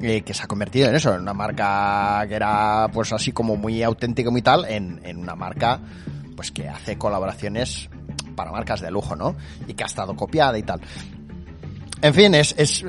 [0.00, 3.56] eh, que se ha convertido en eso, en una marca que era pues así como
[3.56, 5.80] muy auténtica y muy tal, en, en una marca
[6.36, 7.88] pues que hace colaboraciones
[8.34, 9.36] para marcas de lujo, ¿no?
[9.68, 10.80] Y que ha estado copiada y tal.
[12.02, 12.82] En fin, es, es,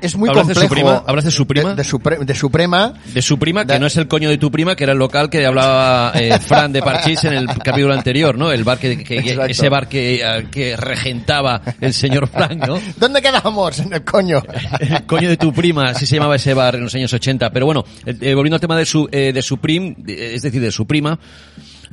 [0.00, 0.74] es muy ¿Hablas de complejo.
[0.74, 1.04] Suprema?
[1.06, 1.74] ¿Hablas de Suprema?
[1.74, 2.94] De, de de Suprema.
[3.14, 5.30] De su prima, que no es el coño de tu prima, que era el local
[5.30, 8.50] que hablaba eh, Fran de Parchís en el capítulo anterior, ¿no?
[8.50, 9.04] El bar que,
[9.48, 12.80] ese bar que, eh, que regentaba el señor Frank, ¿no?
[12.96, 13.78] ¿Dónde quedamos?
[13.78, 14.42] En el coño.
[14.80, 17.50] El coño de tu prima, así se llamaba ese bar en los años 80.
[17.50, 20.42] Pero bueno, eh, eh, volviendo al tema de su, eh, de su prim, de- es
[20.42, 21.18] decir, de su prima,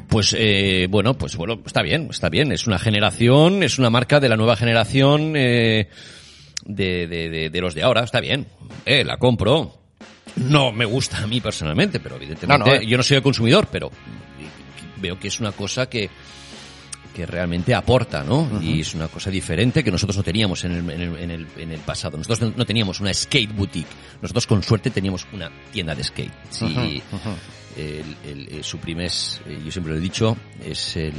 [0.07, 2.51] pues eh, bueno, pues bueno, está bien, está bien.
[2.51, 5.87] Es una generación, es una marca de la nueva generación eh,
[6.65, 8.47] de, de, de, de los de ahora, está bien.
[8.85, 9.77] Eh, la compro.
[10.35, 12.85] No me gusta a mí personalmente, pero evidentemente No, no, eh.
[12.87, 13.91] yo no soy el consumidor, pero
[14.97, 16.09] veo que es una cosa que
[17.13, 18.59] que realmente aporta, ¿no?
[18.59, 21.47] Y es una cosa diferente que nosotros no teníamos en el, en el, en el,
[21.57, 22.17] en el pasado.
[22.17, 23.87] Nosotros no, teníamos una skate boutique.
[24.19, 26.33] Nosotros con suerte teníamos una tienda de skate.
[26.49, 27.35] Sí, Ujú, ujú.
[27.77, 30.35] el, el, el Supreme es, eh, yo siempre lo he dicho,
[30.65, 31.13] es el,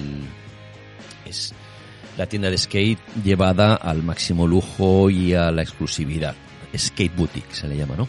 [1.24, 1.54] es
[2.16, 6.34] la tienda de skate llevada al máximo lujo y a la exclusividad.
[6.76, 8.08] Skate boutique se le llama, ¿no?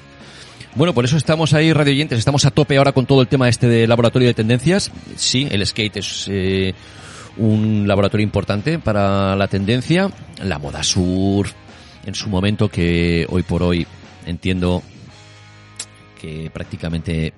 [0.76, 3.48] Bueno, por eso estamos ahí, radio oyentes, estamos a tope ahora con todo el tema
[3.48, 4.92] este de laboratorio de tendencias.
[5.16, 6.74] Sí, el skate es eh,
[7.38, 10.12] un laboratorio importante para la tendencia.
[10.44, 11.48] La moda sur,
[12.06, 13.88] en su momento, que hoy por hoy
[14.26, 14.84] entiendo
[16.20, 17.34] que prácticamente,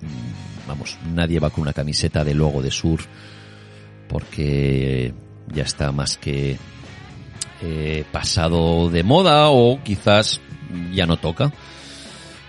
[0.66, 3.00] vamos, nadie va con una camiseta de logo de sur.
[4.08, 5.12] porque
[5.54, 6.56] ya está más que
[7.62, 10.40] eh, pasado de moda o quizás
[10.92, 11.52] ya no toca.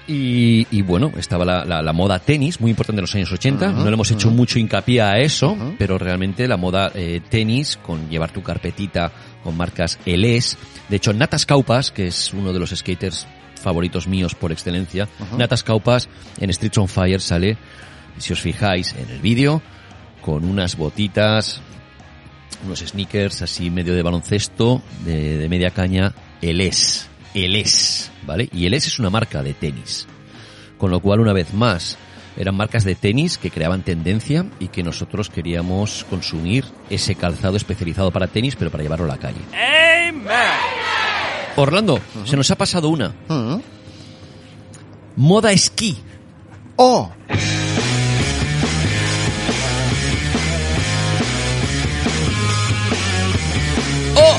[0.08, 3.70] Y, y bueno, estaba la, la- la moda tenis, muy importante en los años 80.
[3.70, 7.78] Ujú, no le hemos hecho mucho hincapié a eso, pero realmente la moda eh, tenis,
[7.78, 9.12] con llevar tu carpetita
[9.44, 10.58] con marcas LS.
[10.90, 13.28] De hecho, Natas Kaupas, que es uno de los skaters
[13.62, 15.08] favoritos míos por excelencia.
[15.38, 17.58] Natas Kaupas en Streets on Fire sale,
[18.18, 19.62] si os fijáis en el vídeo,
[20.22, 21.62] con unas botitas,
[22.66, 27.08] unos sneakers así medio de baloncesto, de, de media caña, LS.
[27.34, 28.50] LS, ¿vale?
[28.52, 30.08] Y LS es una marca de tenis.
[30.78, 31.98] Con lo cual, una vez más,
[32.38, 38.12] eran marcas de tenis que creaban tendencia y que nosotros queríamos consumir ese calzado especializado
[38.12, 39.42] para tenis, pero para llevarlo a la calle.
[41.58, 43.14] Orlando, se nos ha pasado una.
[45.16, 45.98] Moda esquí.
[46.78, 47.12] ¡Oh!
[54.20, 54.38] ¡Oh!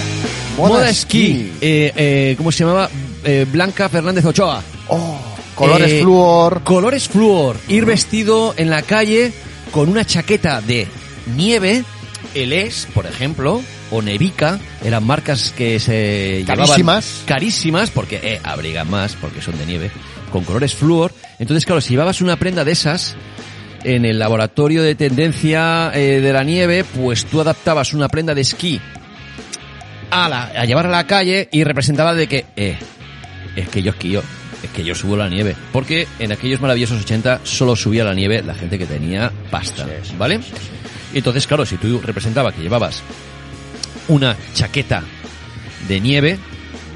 [0.56, 1.52] Moda Moda, esquí.
[1.60, 2.90] Eh, eh, ¿Cómo se llamaba?
[3.24, 4.62] Eh, Blanca Fernández Ochoa.
[4.88, 5.18] ¡Oh!
[5.54, 6.62] Colores flúor.
[6.64, 7.56] Colores flúor.
[7.68, 9.32] Ir vestido en la calle
[9.72, 10.86] con una chaqueta de
[11.36, 11.84] nieve.
[12.34, 13.60] Elés, por ejemplo,
[13.90, 16.76] o Nevica, eran marcas que se Carísimas.
[16.76, 19.90] llevaban carísimas porque eh, abrigan más porque son de nieve,
[20.30, 21.12] con colores flúor.
[21.38, 23.16] Entonces, claro, si llevabas una prenda de esas
[23.82, 28.42] en el laboratorio de tendencia eh, de la nieve, pues tú adaptabas una prenda de
[28.42, 28.80] esquí
[30.10, 32.76] a, la, a llevar a la calle y representaba de que, eh,
[33.56, 34.22] es que yo esquío,
[34.62, 35.56] es que yo subo la nieve.
[35.72, 39.86] Porque en aquellos maravillosos 80 solo subía la nieve la gente que tenía pasta,
[40.18, 40.40] ¿vale?
[41.12, 43.02] Y entonces, claro, si tú representaba que llevabas
[44.08, 45.02] una chaqueta
[45.88, 46.38] de nieve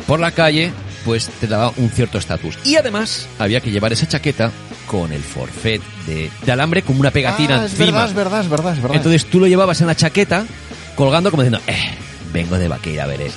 [0.06, 0.72] por la calle,
[1.04, 2.58] pues te daba un cierto estatus.
[2.64, 4.50] Y además, había que llevar esa chaqueta
[4.86, 7.86] con el forfait de, de alambre como una pegatina Ah, es encima.
[7.86, 8.96] verdad, es verdad, es verdad, es verdad.
[8.96, 10.44] Entonces tú lo llevabas en la chaqueta,
[10.94, 11.90] colgando como diciendo, eh,
[12.34, 13.30] vengo de Vaqueira, veré.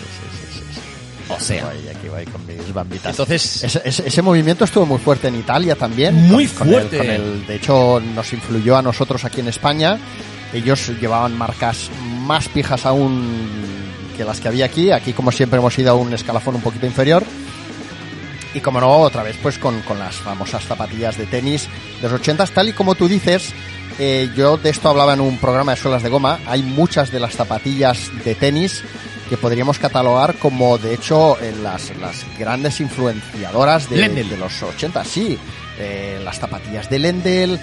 [1.30, 3.12] O sea, aquí voy con mis bambitas.
[3.12, 6.16] Entonces- ese, ese- ese movimiento estuvo muy fuerte en Italia también.
[6.16, 6.98] Muy Con- con el- fuerte.
[6.98, 9.98] con el- de hecho, nos influyó a nosotros aquí en España.
[10.54, 11.90] Ellos llevaban marcas
[12.26, 13.28] más pijas aún
[14.16, 14.92] que las que había aquí.
[14.92, 17.24] Aquí, como siempre, hemos ido a un escalafón un poquito inferior.
[18.54, 21.68] Y como no, otra vez, pues con, con las famosas zapatillas de tenis
[22.02, 23.54] de los 80 tal y como tú dices,
[24.00, 27.20] eh, yo de esto hablaba en un programa de suelas de goma, hay muchas de
[27.20, 28.84] las zapatillas de tenis
[29.28, 35.38] que podríamos catalogar como, de hecho, eh, las, las grandes influenciadoras de, los 80, sí.
[35.80, 37.60] Eh, las zapatillas de Lendl,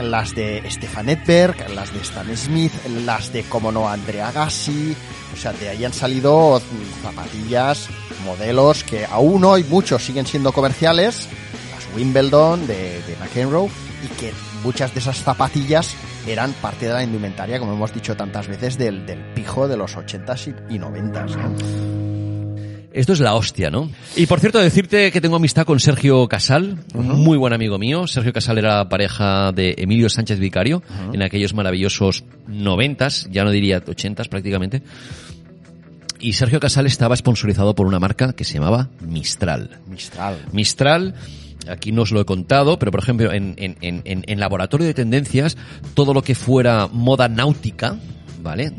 [0.00, 2.72] las de Stefan Edberg, las de Stan Smith,
[3.04, 4.94] las de, como no, Andrea Gassi.
[5.34, 6.60] O sea, de ahí han salido
[7.02, 7.88] zapatillas,
[8.24, 11.28] modelos que aún hoy muchos siguen siendo comerciales,
[11.74, 13.68] las Wimbledon de, de McEnroe,
[14.02, 14.32] y que
[14.62, 15.94] muchas de esas zapatillas
[16.26, 19.96] eran parte de la indumentaria, como hemos dicho tantas veces, del, del pijo de los
[19.96, 21.36] 80s y, y 90s.
[21.36, 21.98] ¿no?
[22.98, 23.90] esto es la hostia, ¿no?
[24.16, 28.08] Y por cierto, decirte que tengo amistad con Sergio Casal, un muy buen amigo mío.
[28.08, 30.82] Sergio Casal era pareja de Emilio Sánchez Vicario
[31.12, 34.82] en aquellos maravillosos noventas, ya no diría ochentas prácticamente.
[36.18, 39.78] Y Sergio Casal estaba sponsorizado por una marca que se llamaba Mistral.
[39.86, 40.46] Mistral.
[40.50, 41.14] Mistral,
[41.70, 44.94] aquí no os lo he contado, pero por ejemplo en, en, en, en- laboratorio de
[44.94, 45.56] tendencias,
[45.94, 47.96] todo lo que fuera moda náutica,
[48.42, 48.72] ¿vale?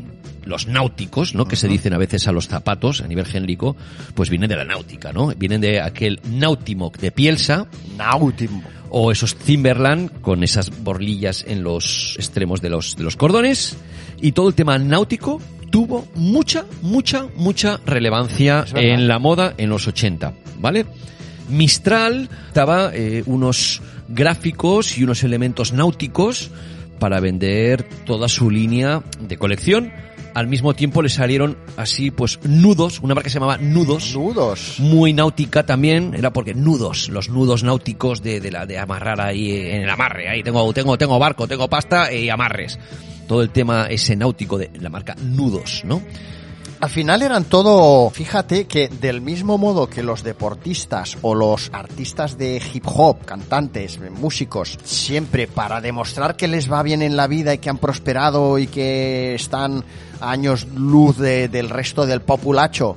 [0.44, 1.44] Los náuticos, ¿no?
[1.46, 3.76] Que se dicen a veces a los zapatos a nivel genérico,
[4.14, 5.28] pues vienen de la náutica, ¿no?
[5.36, 7.66] Vienen de aquel Nautimoc de Pielsa.
[7.98, 8.64] Nautimoc.
[8.88, 13.76] O esos Timberland con esas borlillas en los extremos de los, de los cordones.
[14.20, 19.86] Y todo el tema náutico tuvo mucha, mucha, mucha relevancia en la moda en los
[19.86, 20.86] 80, ¿vale?
[21.50, 26.50] Mistral daba eh, unos gráficos y unos elementos náuticos
[26.98, 29.92] para vender toda su línea de colección.
[30.34, 34.14] Al mismo tiempo le salieron así, pues, nudos, una marca que se llamaba Nudos.
[34.14, 34.76] Nudos.
[34.78, 39.50] Muy náutica también, era porque nudos, los nudos náuticos de, de la de amarrar ahí
[39.50, 40.28] en el amarre.
[40.28, 42.78] Ahí tengo, tengo, tengo barco, tengo pasta y amarres.
[43.26, 46.00] Todo el tema ese náutico de la marca Nudos, ¿no?
[46.82, 52.38] Al final eran todo, fíjate que del mismo modo que los deportistas o los artistas
[52.38, 57.52] de hip hop, cantantes, músicos, siempre para demostrar que les va bien en la vida
[57.52, 59.84] y que han prosperado y que están
[60.22, 62.96] años luz de- del resto del populacho,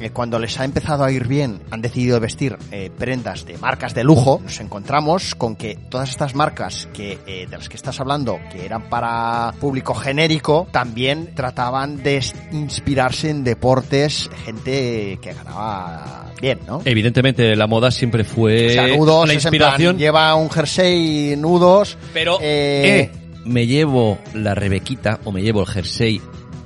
[0.00, 3.94] eh, cuando les ha empezado a ir bien, han decidido vestir eh, prendas de marcas
[3.94, 7.98] de lujo, nos encontramos con que todas estas marcas que eh, de las que estás
[8.00, 12.22] hablando, que eran para público genérico, también trataban de
[12.52, 16.82] inspirarse en deportes, gente que ganaba bien, ¿no?
[16.84, 19.98] Evidentemente la moda siempre fue o sea, nudos, la plan, inspiración.
[19.98, 26.20] lleva un jersey, nudos, Pero, me llevo la rebequita o me llevo el jersey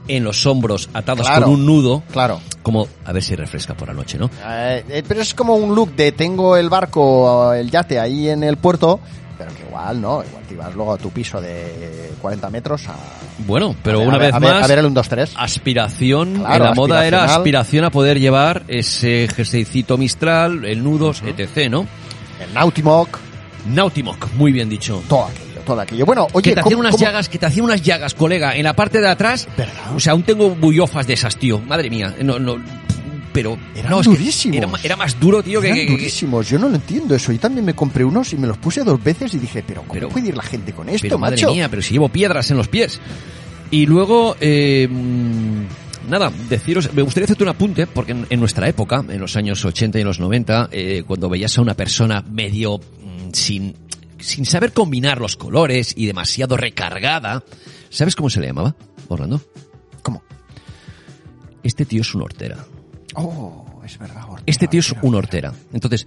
[0.08, 1.44] en los hombros atados Claro.
[1.46, 2.40] con un nudo, Claro.
[2.62, 4.30] como a ver si refresca por la noche, ¿no?
[4.46, 8.42] Eh, eh, pero es como un look de tengo el barco, el yate ahí en
[8.44, 8.98] el puerto,
[9.38, 10.22] pero que igual, ¿no?
[10.24, 12.94] Igual te vas luego a tu piso de 40 metros a...
[13.46, 14.94] Bueno, pero a ver- una a ver- vez a ver- más, a ver el 1,
[14.94, 15.32] 2, 3.
[15.36, 21.22] aspiración, Claro, en la moda era aspiración a poder llevar ese jerseycito Mistral, el nudos,
[21.24, 21.86] etc., ¿no?
[22.44, 23.18] El Nautimoc,
[23.66, 25.02] Nautimoc, muy bien dicho.
[25.08, 26.04] todo aquello, todo aquello.
[26.06, 28.56] Bueno, oye, que te hacían ¿cómo- unas cómo- llagas, que te hacían unas llagas, colega,
[28.56, 29.48] en la parte de atrás.
[29.94, 31.58] O sea, aún tengo bullofas de esas, tío.
[31.60, 32.14] Madre mía.
[32.22, 32.56] No, no,
[33.32, 34.84] pero Eran no, durísimos.
[34.84, 37.32] Era, más duro, tío, que, Eran que- que- durísimos, yo no lo entiendo eso.
[37.32, 39.94] Yo también me compré unos y me los puse dos veces y dije, pero ¿cómo
[39.94, 42.58] Pero- puede ir la gente con esto, pero madre mía, pero si llevo piedras en
[42.58, 43.00] los pies.
[43.70, 44.86] Y luego, eh,
[46.08, 49.64] nada, deciros, me gustaría hacerte un apunte, porque en, en nuestra época, en los años
[49.64, 53.74] 80 y en los 90, eh, cuando veías a una persona medio mm, sin,
[54.22, 57.44] sin saber combinar los colores y demasiado recargada,
[57.90, 58.74] ¿sabes cómo se le llamaba,
[59.08, 59.42] Orlando?
[60.02, 60.22] ¿Cómo?
[61.62, 62.64] Este tío es un hortera.
[63.14, 64.22] Oh, es verdad.
[64.24, 65.52] Hortera, Este tío es un hortera.
[65.72, 66.06] Entonces,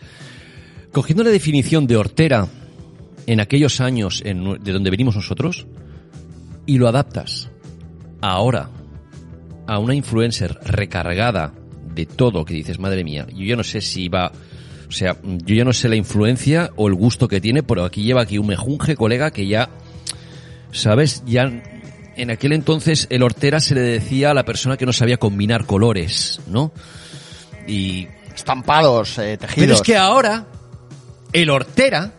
[0.92, 2.48] cogiendo la definición de hortera
[3.28, 5.68] en aquellos años en de donde venimos nosotros
[6.66, 7.50] y lo adaptas
[8.22, 8.70] ahora
[9.68, 11.54] a una influencer recargada
[11.94, 14.32] de todo que dices, madre mía, yo no sé si va,
[14.96, 18.22] sea, yo ya no sé la influencia o el gusto que tiene, pero aquí lleva
[18.22, 19.70] aquí un mejunje, colega, que ya,
[20.72, 21.24] ¿sabes?
[21.26, 21.52] Ya
[22.16, 25.66] en aquel entonces el hortera se le decía a la persona que no sabía combinar
[25.66, 26.72] colores, ¿no?
[27.68, 29.56] Y Estampados, eh, tejidos.
[29.56, 30.46] pero es que ahora
[31.34, 32.12] el hortera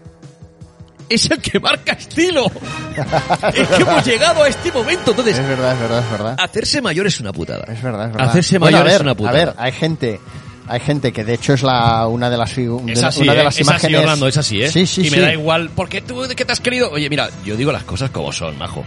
[1.09, 2.47] es el que marca estilo.
[3.55, 5.11] es que hemos llegado a este momento.
[5.11, 6.37] Entonces, Es verdad, es verdad, es verdad.
[6.39, 7.65] hacerse mayor es una putada.
[7.73, 8.29] Es verdad, es verdad.
[8.29, 9.37] Hacerse mayor ver, es una putada.
[9.37, 10.21] A ver, hay gente,
[10.69, 13.45] hay gente que de hecho es la una de las Es así, una de ¿eh?
[13.45, 14.01] las es así, imágenes.
[14.01, 14.71] Orlando, es así, ¿eh?
[14.71, 15.23] Sí, sí, y me sí.
[15.23, 16.91] da igual, porque tú de qué te has querido.
[16.91, 18.85] Oye, mira, yo digo las cosas como son, majo.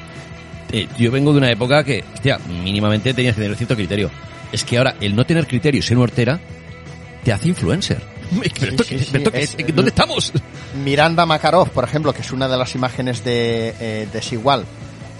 [0.71, 4.11] Eh, yo vengo de una época que, hostia, mínimamente tenías que tener cierto criterio.
[4.51, 6.39] Es que ahora el no tener criterio y ser hortera
[7.23, 8.01] te hace influencer.
[8.59, 10.31] Pero esto esto es- es- ¿Dónde estamos?
[10.83, 14.65] Miranda Makarov, por ejemplo, que es una de las imágenes de eh, Desigual,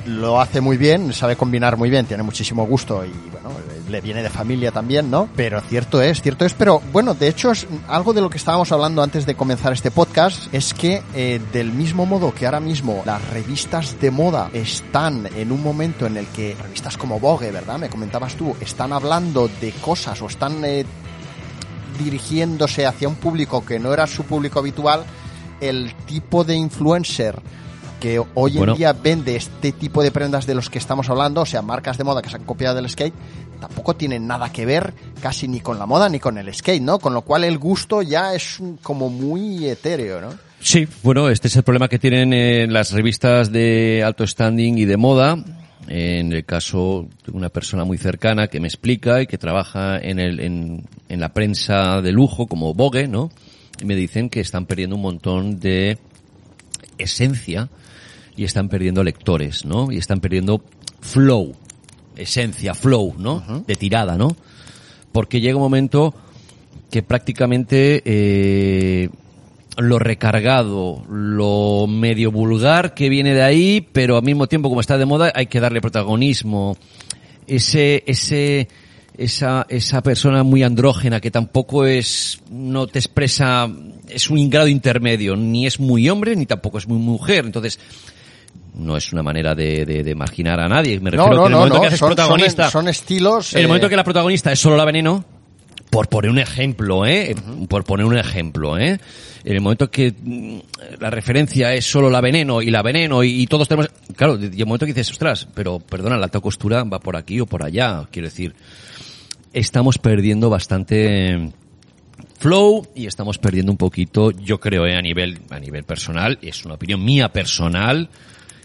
[0.06, 3.52] lo hace muy bien, sabe combinar muy bien, tiene muchísimo gusto y bueno,
[3.90, 5.30] le viene de familia también, ¿no?
[5.36, 8.72] Pero cierto es, cierto es, pero bueno, de hecho es algo de lo que estábamos
[8.72, 13.04] hablando antes de comenzar este podcast, es que eh, del mismo modo que ahora mismo
[13.06, 17.80] las revistas de moda están en un momento en el que revistas como Vogue, ¿verdad?
[17.80, 20.86] Me comentabas tú, están hablando de cosas o están eh,
[21.98, 25.04] dirigiéndose hacia un público que no era su público habitual,
[25.60, 27.42] el tipo de influencer
[28.00, 28.74] que hoy Bueno.
[28.74, 31.98] en día vende este tipo de prendas de los que estamos hablando, o sea, marcas
[31.98, 33.14] de moda que se han copiado del skate,
[33.60, 37.00] tampoco tienen nada que ver casi ni con la moda ni con el skate, ¿no?
[37.00, 40.30] Con lo cual el gusto ya es como muy etéreo, ¿no?
[40.62, 44.86] Sí, bueno, este es el problema que tienen eh, las revistas de alto standing y
[44.86, 45.38] de moda.
[45.88, 50.20] En el caso de una persona muy cercana que me explica y que trabaja en,
[50.20, 53.32] el, en, en la prensa de lujo como Vogue, ¿no?
[53.82, 55.98] Y me dicen que están perdiendo un montón de
[56.98, 57.70] esencia
[58.40, 59.92] y están perdiendo lectores, ¿no?
[59.92, 60.64] Y están perdiendo
[61.02, 61.54] flow,
[62.16, 63.66] esencia, flow, ¿no?
[63.68, 64.34] De tirada, ¿no?
[65.12, 66.16] Porque llega un momento
[66.90, 69.10] que prácticamente eh,
[69.78, 74.98] lo recargado, lo medio vulgar que viene de ahí, pero al mismo tiempo como está
[74.98, 76.78] de moda hay que darle protagonismo.
[77.46, 78.70] Ese, ese,
[79.18, 83.70] esa, esa persona muy andrógena que tampoco es, no te expresa,
[84.08, 87.82] es un grado intermedio, ni es muy hombre ni tampoco es muy mujer, entonces
[88.80, 91.00] no es una manera de, de, de marginar a nadie.
[91.00, 93.54] Me refiero no, que en el momento no, que haces son, protagonista, son estilos...
[93.54, 95.24] en el eh, momento que la protagonista es solo la veneno,
[95.90, 97.36] por poner un ejemplo, ¿eh?
[97.68, 99.00] Por poner un ejemplo, ¿eh?
[99.44, 100.60] En el momento que mm,
[101.00, 103.90] la referencia es solo la veneno y la veneno y, y todos tenemos...
[104.16, 107.40] Claro, y el momento que dices, ostras, pero perdona, la alta costura va por aquí
[107.40, 108.56] o por allá, quiero decir.
[109.52, 111.52] Estamos perdiendo bastante
[112.40, 114.96] flow y estamos perdiendo un poquito, yo creo, ¿eh?
[114.96, 118.10] a nivel a nivel personal, es una opinión mía personal,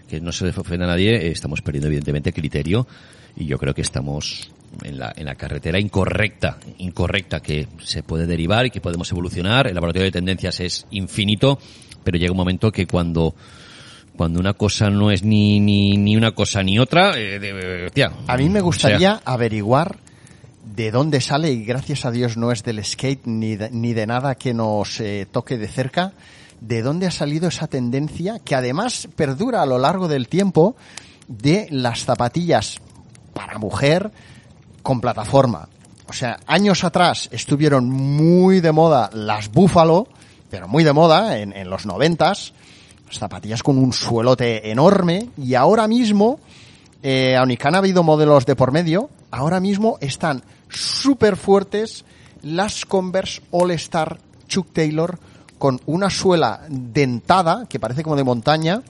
[0.07, 2.87] que no se le ofenda a nadie, eh, estamos perdiendo evidentemente criterio
[3.35, 4.51] y yo creo que estamos
[4.83, 9.67] en la, en la carretera incorrecta, incorrecta que se puede derivar y que podemos evolucionar.
[9.67, 11.59] El laboratorio de tendencias es infinito,
[12.03, 13.35] pero llega un momento que cuando
[14.15, 18.11] cuando una cosa no es ni ni, ni una cosa ni otra, eh, de- tía,
[18.27, 19.97] A mí me o sea, gustaría averiguar
[20.63, 24.07] de dónde sale, y gracias a Dios no es del skate ni de, ni de
[24.07, 26.13] nada que nos eh, toque de cerca,
[26.61, 30.75] de dónde ha salido esa tendencia que además perdura a lo largo del tiempo
[31.27, 32.81] de las zapatillas
[33.33, 34.11] para mujer
[34.81, 35.67] con plataforma.
[36.07, 40.07] O sea, años atrás estuvieron muy de moda las Buffalo,
[40.49, 42.53] pero muy de moda en, en los noventas,
[43.11, 46.39] zapatillas con un suelote enorme y ahora mismo,
[47.03, 52.05] eh, aunque han habido modelos de por medio, ahora mismo están súper fuertes
[52.41, 55.17] las Converse All Star Chuck Taylor
[55.65, 58.83] con una suela dentada que parece como de montaña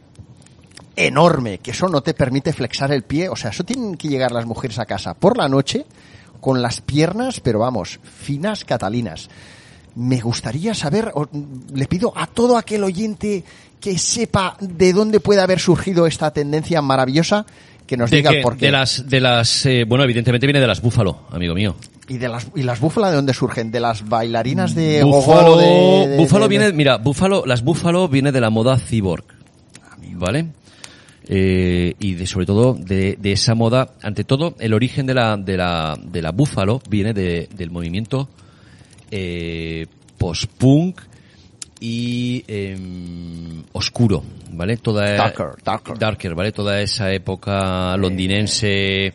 [0.98, 4.34] enorme, que eso no te permite flexar el pie, o sea, eso tienen que llegar
[4.34, 5.86] las mujeres a casa por la noche
[6.42, 9.30] con las piernas, pero vamos, finas catalinas.
[9.96, 11.14] Me gustaría saber,
[11.74, 13.46] le pido a todo aquel oyente
[13.80, 17.46] que sepa de dónde puede haber surgido esta tendencia maravillosa,
[17.88, 18.66] que nos ¿De diga por qué.
[18.66, 21.78] De las, de las, eh, bueno, evidentemente viene de las Búfalo, amigo mío.
[22.08, 23.72] ¿Y, de las, ¿Y las búfalas de dónde surgen?
[23.72, 25.58] ¿De las bailarinas de Búfalo?
[25.58, 29.24] De, de- Búfalo de- viene, mira, Búfalo, las Búfalo viene de la moda cyborg,
[30.14, 30.48] ¿vale?
[31.28, 35.36] Eh, y de, sobre todo de, de esa moda, ante todo, el origen de la,
[35.38, 38.30] de la, de la Búfalo viene de- del movimiento
[39.10, 39.88] eh,
[40.20, 41.02] post-punk
[41.80, 44.78] y em, oscuro, ¿vale?
[44.78, 45.04] Toda
[45.64, 46.36] Darker, darker.
[46.36, 46.52] ¿vale?
[46.52, 49.14] Toda esa época londinense.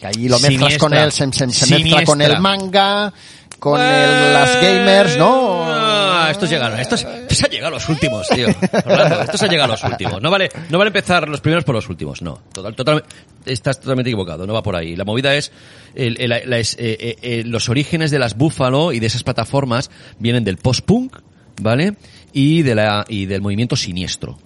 [0.00, 3.12] Que allí lo mezclas con el, se, se- se mezcla con el manga,
[3.58, 5.64] con el- las gamers, ¿no?
[5.66, 8.46] Ah, estos llegaron, estos, estos han llegado los últimos, tío.
[8.86, 10.22] Orlando, estos han llegado los últimos.
[10.22, 12.40] No vale, no vale empezar los primeros por los últimos, no.
[12.52, 13.04] Total, total,
[13.44, 14.96] estás totalmente equivocado, no va por ahí.
[14.96, 15.52] La movida es,
[15.94, 19.22] el- el- la- es, eh, eh, eh, los orígenes de las Búfalo y de esas
[19.22, 21.18] plataformas vienen del post-punk,
[21.60, 21.94] ¿vale?
[22.32, 24.38] Y de la, y del movimiento siniestro.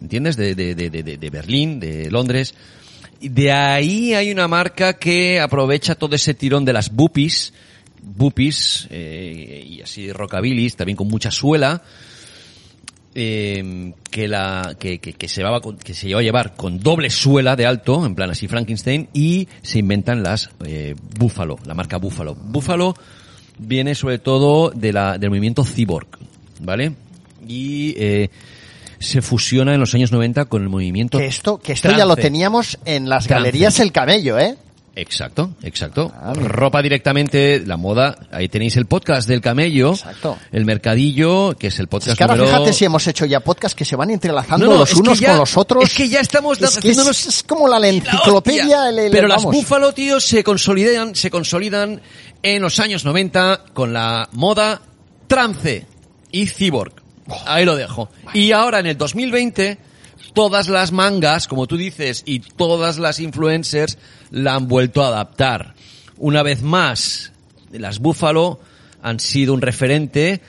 [0.00, 0.36] ¿Entiendes?
[0.36, 2.54] De, de, de, de, de Berlín, de Londres.
[3.20, 7.52] De ahí hay una marca que aprovecha todo ese tirón de las buppies,
[8.00, 11.82] buppies eh, y así rockabilis, también con mucha suela,
[13.14, 17.10] eh, que la que, que, que se va que se lleva a llevar con doble
[17.10, 21.96] suela de alto, en plan así Frankenstein, y se inventan las eh, Buffalo, la marca
[21.96, 22.36] Buffalo.
[22.36, 22.94] Buffalo
[23.58, 26.06] viene sobre todo de la, del movimiento cyborg,
[26.60, 26.92] ¿vale?
[27.48, 28.30] Y eh,
[28.98, 32.14] se fusiona en los años 90 con el movimiento Que esto, que esto ya lo
[32.14, 32.22] trance.
[32.22, 33.42] teníamos en las Trance.
[33.42, 34.56] galerías El Camello, ¿eh?
[34.96, 36.12] Exacto, exacto.
[36.12, 36.32] Ah.
[36.34, 40.36] Ropa directamente, la moda, ahí tenéis el podcast del camello, Exacto.
[40.50, 42.56] el mercadillo, que es el podcast Es que ahora número...
[42.56, 45.28] fíjate si hemos hecho ya podcasts que se van entrelazando No, no, los unos ya-
[45.28, 45.84] con los otros.
[45.84, 48.62] Es que ya estamos Es que es, es como la, la enciclopedia.
[48.64, 48.88] hostia.
[48.88, 49.44] el- el- Pero las.
[49.44, 52.00] Búfalo, tío, se consolidan, se consolidan
[52.42, 54.82] en los años 90 con la moda
[55.28, 55.86] trance
[56.32, 56.92] y cyborg.
[57.46, 58.08] Ahí lo dejo.
[58.34, 59.78] Y ahora en el 2020
[60.32, 63.98] todas las mangas, como tú dices, y todas las influencers
[64.30, 65.74] la han vuelto a adaptar.
[66.16, 67.32] Una vez más,
[67.72, 68.60] las Búfalo
[69.02, 70.40] han sido un referente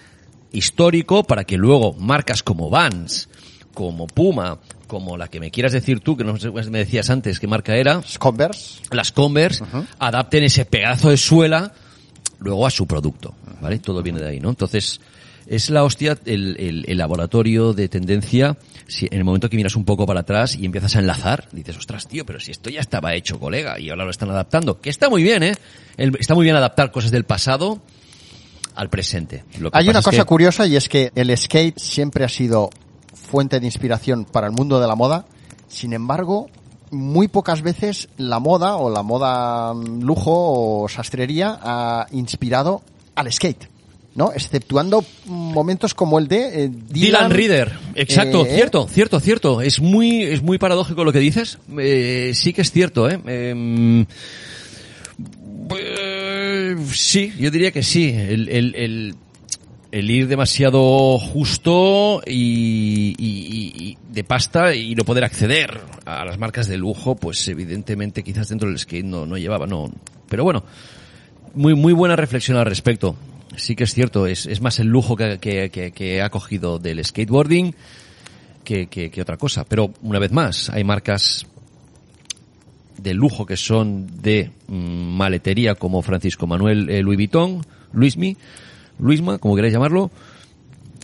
[0.52, 3.30] histórico para que luego marcas como Vans,
[3.74, 7.48] como Puma, como la que me quieras decir tú, que no me decías antes qué
[7.48, 8.82] marca era, Converse.
[8.92, 9.64] las Converse,
[10.00, 11.72] adapten ese pedazo de suela
[12.40, 13.80] luego a su producto, ¿vale?
[13.80, 14.50] Todo viene de ahí, ¿no?
[14.50, 15.00] Entonces,
[15.50, 19.76] es la hostia el, el- el laboratorio de tendencia, si en el momento que miras
[19.76, 22.80] un poco para atrás y empiezas a enlazar, dices, ostras, tío, pero si esto ya
[22.80, 25.56] estaba hecho, colega, y ahora lo están adaptando, que está muy bien, ¿eh?
[25.98, 27.80] El- está muy bien adaptar cosas del pasado
[28.76, 29.44] al presente.
[29.60, 32.30] Lo que Hay una es cosa que- curiosa y es que el skate siempre ha
[32.30, 32.70] sido
[33.14, 35.26] fuente de inspiración para el mundo de la moda.
[35.68, 36.48] Sin embargo,
[36.92, 42.82] muy pocas veces la moda o la moda mm, lujo o sastrería ha inspirado
[43.16, 43.68] al skate.
[44.20, 44.34] ¿No?
[44.34, 49.62] Exceptuando momentos como el de eh, Dylan, Dylan Reader, exacto, eh, cierto, cierto, cierto.
[49.62, 51.58] Es muy, es muy paradójico lo que dices.
[51.80, 53.18] Eh, sí que es cierto, ¿eh?
[53.26, 54.06] Em,
[55.70, 58.10] eh, sí, yo diría que sí.
[58.10, 59.16] El, el, el,
[59.94, 66.26] el ir demasiado justo y, y- y- y de pasta y no poder acceder a
[66.26, 69.90] las marcas de lujo, pues evidentemente quizás dentro del skate no, no llevaba, no.
[70.28, 70.66] Pero bueno,
[71.54, 73.16] muy, muy buena reflexión al respecto.
[73.60, 77.76] Sí que es cierto, es, es más el lujo que, que, ha cogido del skateboarding
[78.64, 79.66] que, otra cosa.
[79.66, 81.46] Pero una vez más, hay marcas
[82.98, 88.36] de lujo que son de mm, maletería como Francisco Manuel eh, Louis Vuitton, Luismi,
[89.00, 90.12] Luisma, como queráis llamarlo,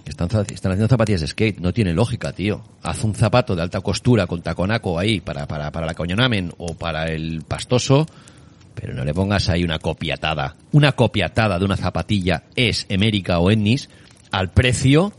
[0.04, 1.60] que están, están haciendo zapatillas de skate.
[1.60, 2.62] No tiene lógica, tío.
[2.84, 6.76] Haz un zapato de alta costura con taconaco ahí para, para, para la cañonamen o
[6.76, 8.06] para el pastoso,
[8.76, 10.56] pero no le pongas ahí una copiatada.
[10.74, 13.90] Una copiatada de una zapatilla es Emérica o Ennis
[14.32, 15.14] al precio.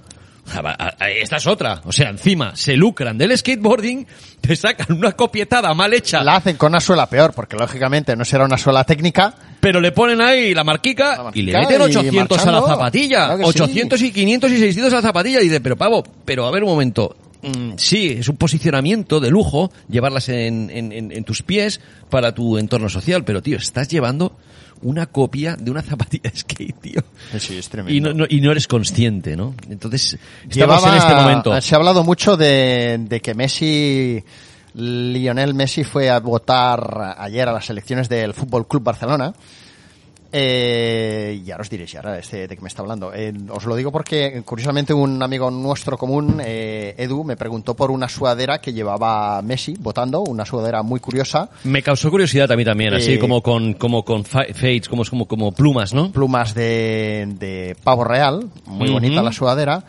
[1.20, 1.80] Esta es otra.
[1.84, 4.06] O sea, encima se lucran del skateboarding,
[4.40, 8.24] te sacan una copietada mal hecha, La hacen con una suela peor, porque lógicamente no
[8.24, 9.34] será una suela técnica.
[9.58, 12.62] pero le ponen ahí la marquica, La marquica y le meten y 800 a la
[12.62, 13.26] zapatilla.
[13.26, 13.62] Claro que sí.
[13.62, 15.40] 800 y 500 y 600 a la zapatilla.
[15.40, 17.16] Y dice, pero pavo, pero a ver un momento.
[17.42, 21.80] Mm, sí, es un posicionamiento de lujo llevarlas en, en- tus pies
[22.10, 24.36] para tu entorno social, pero tío, estás llevando
[24.82, 27.00] una copia de una zapatilla de skate, tío.
[27.38, 28.08] Sí, es Y tremendo.
[28.12, 29.54] no, no- y no eres consciente, ¿no?
[29.70, 30.18] Entonces,
[30.48, 31.60] estamos en este momento.
[31.60, 34.22] Se ha hablado mucho de, de que Messi,
[34.74, 39.32] Lionel Messi fue a votar ayer a las elecciones del Fútbol Club Barcelona.
[40.38, 43.10] Eh, y ahora os diréis, ¿y ahora este de qué me está hablando?
[43.14, 47.90] Eh, os lo digo porque, curiosamente, un amigo nuestro común, eh, Edu, me preguntó por
[47.90, 51.48] una sudadera que llevaba Messi votando, una sudadera muy curiosa.
[51.64, 55.04] Me causó curiosidad a mí también, así Eh, como con, como con fa- fades, como,
[55.06, 56.12] como, como plumas, ¿no?
[56.12, 59.84] plumas de, de pavo real, muy bonita la sudadera.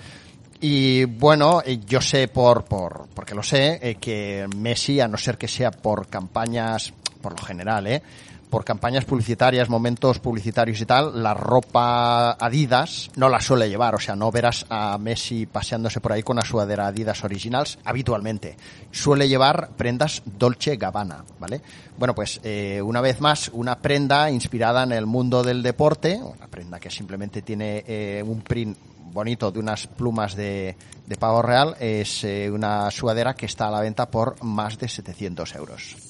[0.62, 5.38] Y bueno, eh, yo sé por, por porque lo sé, que Messi, a no ser
[5.38, 8.02] que sea por campañas, por lo general, eh,
[8.50, 14.00] por campañas publicitarias, momentos publicitarios y tal, la ropa Adidas no la suele llevar, o
[14.00, 18.56] sea, no verás a Messi paseándose por ahí con una sudadera Adidas Originals habitualmente.
[18.92, 21.62] Suele llevar prendas Dolce Gabbana, ¿vale?
[21.98, 26.48] Bueno, pues eh, una vez más, una prenda inspirada en el mundo del deporte, una
[26.48, 28.78] prenda que simplemente tiene eh, un print
[29.12, 30.76] bonito de unas plumas de,
[31.20, 35.56] pavo real, es eh, una sudadera que está a la venta por más de 700
[35.56, 36.07] euros.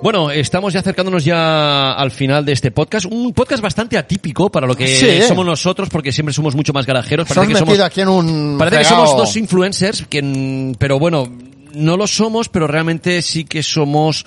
[0.00, 3.06] Bueno, estamos ya acercándonos ya al final de este podcast.
[3.06, 5.22] Un podcast bastante atípico para lo que Sí.
[5.26, 7.26] somos nosotros, porque siempre somos mucho más garajeros.
[7.28, 11.00] Se han que metido somos, aquí en un parece que somos dos influencers, que, pero
[11.00, 11.24] bueno,
[11.74, 14.24] no lo somos, pero realmente sí que somos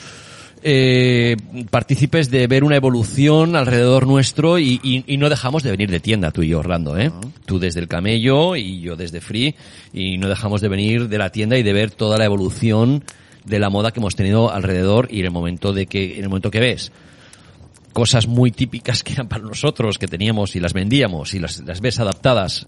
[0.63, 1.38] eh,
[1.72, 5.99] partícipes de ver una evolución alrededor nuestro y, y- y no dejamos de venir de
[6.01, 7.11] tienda, tú y yo, Orlando, ¿eh?
[7.47, 9.55] Tú desde el camello y yo desde Free
[9.91, 13.03] y no dejamos de venir de la tienda y de ver toda la evolución
[13.46, 16.30] de la moda que hemos tenido alrededor y en el momento de que, en el
[16.30, 16.92] momento que ves
[17.94, 21.82] cosas muy típicas que eran para nosotros, que teníamos y las vendíamos y las, las
[21.82, 22.66] ves adaptadas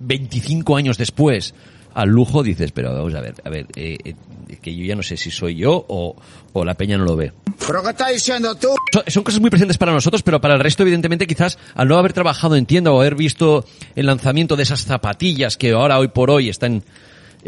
[0.00, 1.54] 25 años después
[1.94, 4.14] al lujo, dices, pero vamos a ver, a ver, eh, eh,
[4.60, 6.14] que yo ya no sé si soy yo o,
[6.52, 7.32] o la peña no lo ve.
[7.66, 8.68] ¿Pero qué estás diciendo tú?
[8.92, 11.96] Son, son cosas muy presentes para nosotros, pero para el resto, evidentemente, quizás al no
[11.96, 16.08] haber trabajado en tienda o haber visto el lanzamiento de esas zapatillas que ahora, hoy
[16.08, 16.84] por hoy, están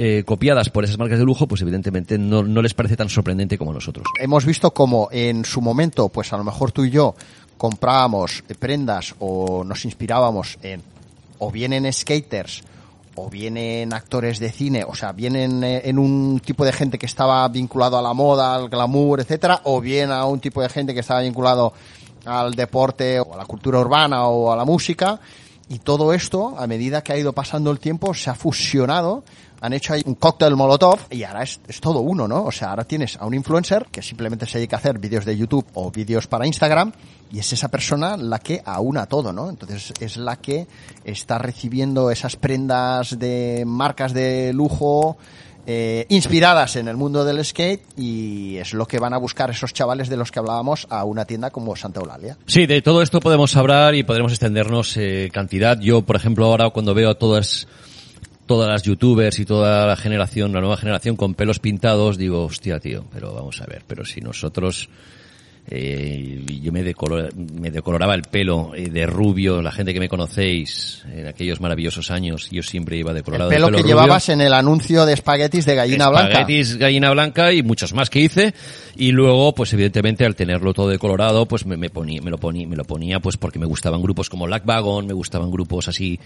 [0.00, 3.72] eh, copiadas por esas marcas de lujo, pues evidentemente no, les parece tan sorprendente como
[3.72, 4.06] nosotros.
[4.20, 7.16] hemos visto como en su momento, pues a lo mejor tú y yo
[7.56, 10.84] comprábamos prendas o nos inspirábamos en,
[11.40, 12.62] o bien en skaters,
[13.16, 16.72] o bien en actores de cine, o sea, bien en, eh, en un tipo de
[16.72, 20.62] gente que estaba vinculado a la moda, al glamour, etcétera, o bien a un tipo
[20.62, 21.72] de gente que estaba vinculado
[22.24, 25.18] al deporte o a la cultura urbana o a la música.
[25.68, 29.24] Y todo esto, a medida que ha ido pasando el tiempo, se ha fusionado,
[29.60, 32.44] han hecho ahí un cóctel molotov y ahora es, es todo uno, ¿no?
[32.44, 35.36] O sea, ahora tienes a un influencer que simplemente se dedica a hacer vídeos de
[35.36, 36.92] YouTube o vídeos para Instagram
[37.30, 39.50] y es esa persona la que aúna todo, ¿no?
[39.50, 40.66] Entonces es la que
[41.04, 45.16] está recibiendo esas prendas de marcas de lujo
[45.70, 49.74] eh, inspiradas en el mundo del skate y es lo que van a buscar esos
[49.74, 52.38] chavales de los que hablábamos a una tienda como Santa Eulalia.
[52.46, 55.78] Sí, de todo esto podemos hablar y podremos extendernos eh, cantidad.
[55.78, 57.68] Yo, por ejemplo, ahora cuando veo a todas
[58.48, 62.80] todas las youtubers y toda la generación, la nueva generación con pelos pintados, digo, hostia,
[62.80, 64.88] tío, pero vamos a ver, pero si nosotros
[65.70, 70.08] eh, yo me, decolor- me decoloraba el pelo eh, de rubio, la gente que me
[70.08, 73.94] conocéis en aquellos maravillosos años, yo siempre iba El decolorado pelo de que pelo rubio.
[74.02, 76.28] llevabas en el anuncio de espaguetis de gallina blanca.
[76.32, 78.54] Espaguetis, gallina blanca y muchos más que hice.
[78.96, 82.66] Y luego, pues evidentemente, al tenerlo todo decolorado, pues me, me ponía, me lo ponía,
[82.66, 86.18] me lo ponía, pues porque me gustaban grupos como Black Wagon, me gustaban grupos así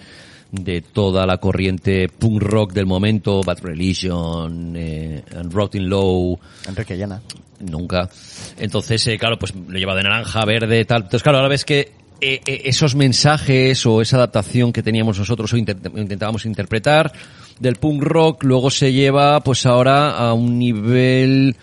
[0.50, 6.38] de toda la corriente punk rock del momento, Bad Religion, eh, and Rotting Low.
[6.68, 7.20] Enrique Llana.
[7.62, 8.10] Nunca.
[8.58, 11.02] Entonces, eh, claro, pues lo lleva de naranja, verde, tal.
[11.02, 15.52] Entonces, claro, ahora ves que eh, eh, esos mensajes o esa adaptación que teníamos nosotros
[15.52, 17.12] o intent- intentábamos interpretar
[17.60, 21.56] del punk rock, luego se lleva pues ahora a un nivel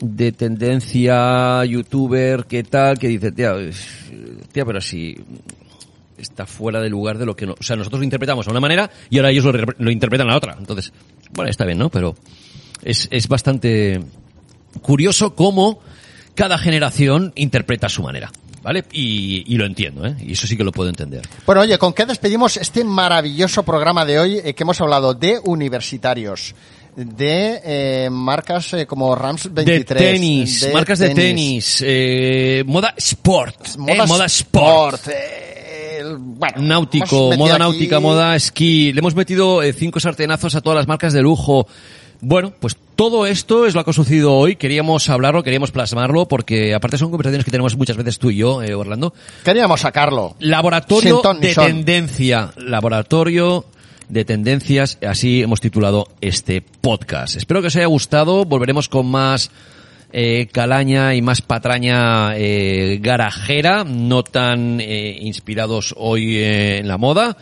[0.00, 3.70] de tendencia youtuber que tal, que dice, tía, eh,
[4.50, 5.16] tía, pero si
[6.16, 8.60] está fuera de lugar de lo que no, o sea, nosotros lo interpretamos de una
[8.60, 9.44] manera y ahora ellos
[9.78, 10.56] lo interpretan a la otra.
[10.58, 10.92] Entonces,
[11.32, 11.88] bueno, está bien, ¿no?
[11.90, 12.14] Pero
[12.82, 14.00] es, es bastante
[14.80, 15.80] curioso cómo
[16.34, 18.30] cada generación interpreta a su manera,
[18.62, 18.84] ¿vale?
[18.92, 20.16] Y, y lo entiendo, ¿eh?
[20.20, 21.22] Y eso sí que lo puedo entender.
[21.46, 25.38] Bueno, oye, ¿con qué despedimos este maravilloso programa de hoy eh, que hemos hablado de
[25.44, 26.54] universitarios?
[26.94, 29.98] De eh, marcas eh, como Rams 23.
[29.98, 35.00] de tenis, marcas de tenis, eh, moda sport, eh, moda sport.
[35.08, 38.92] eh, el- bueno, náutico, moda aquí- náutica, moda esquí.
[38.92, 41.66] Le hemos metido cinco sartenazos a todas las marcas de lujo.
[42.20, 44.54] Bueno, pues todo esto es lo que ha sucedido hoy.
[44.54, 48.62] Queríamos hablarlo, queríamos plasmarlo, porque aparte son conversaciones que tenemos muchas veces tú y yo,
[48.62, 49.12] eh, Orlando.
[49.42, 50.36] Queríamos sacarlo.
[50.38, 52.52] Laboratorio de tendencia.
[52.58, 53.64] Laboratorio
[54.08, 54.98] de tendencias.
[55.04, 57.34] Así hemos titulado este podcast.
[57.34, 58.44] Espero que os haya gustado.
[58.44, 59.50] Volveremos con más
[60.12, 66.98] eh, calaña y más patraña eh, garajera, no tan eh, inspirados hoy eh, en la
[66.98, 67.36] moda.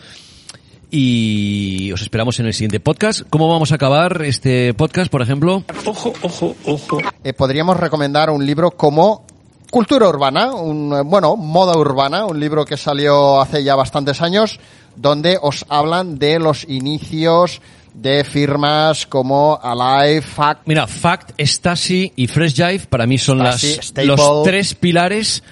[0.91, 3.23] Y os esperamos en el siguiente podcast.
[3.31, 5.63] ¿Cómo vamos a acabar este podcast, por ejemplo?
[5.85, 6.99] Ojo, ojo, ojo.
[7.23, 9.25] Eh, podríamos recomendar un libro como
[9.71, 14.59] Cultura Urbana, un, eh, bueno, Moda Urbana, un libro que salió hace ya bastantes años,
[14.97, 17.61] donde os hablan de los inicios
[17.95, 23.77] de firmas como Alive, Fact, Mira, Fact, Stasi y Fresh Jive para mí son Stasi,
[23.77, 24.07] las, Staple.
[24.07, 25.43] los tres pilares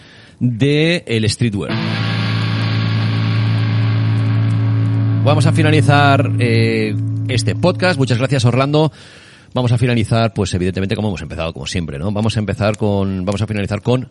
[0.40, 2.07] del el streetwear.
[5.24, 6.94] Vamos a finalizar eh,
[7.28, 7.98] este podcast.
[7.98, 8.90] Muchas gracias, Orlando.
[9.52, 12.10] Vamos a finalizar, pues evidentemente como hemos empezado, como siempre, ¿no?
[12.12, 14.10] Vamos a empezar con, vamos a finalizar con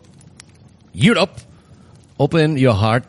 [0.94, 1.40] Europe,
[2.16, 3.04] Open Your Heart,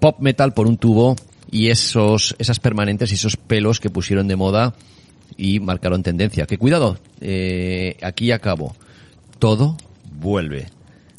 [0.00, 1.16] Pop Metal por un tubo
[1.50, 4.74] y esos, esas permanentes y esos pelos que pusieron de moda
[5.36, 6.46] y marcaron tendencia.
[6.46, 8.74] Que cuidado, eh, aquí acabo.
[9.38, 9.76] Todo
[10.10, 10.68] vuelve.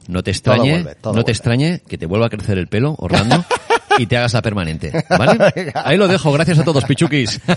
[0.08, 1.26] No te extrañe, vuelve, todo no vuelve.
[1.26, 3.46] te extrañe que te vuelva a crecer el pelo, Orlando,
[3.98, 5.72] y te hagas la permanente, ¿vale?
[5.76, 6.32] Ahí lo dejo.
[6.32, 7.40] Gracias a todos, pichukis.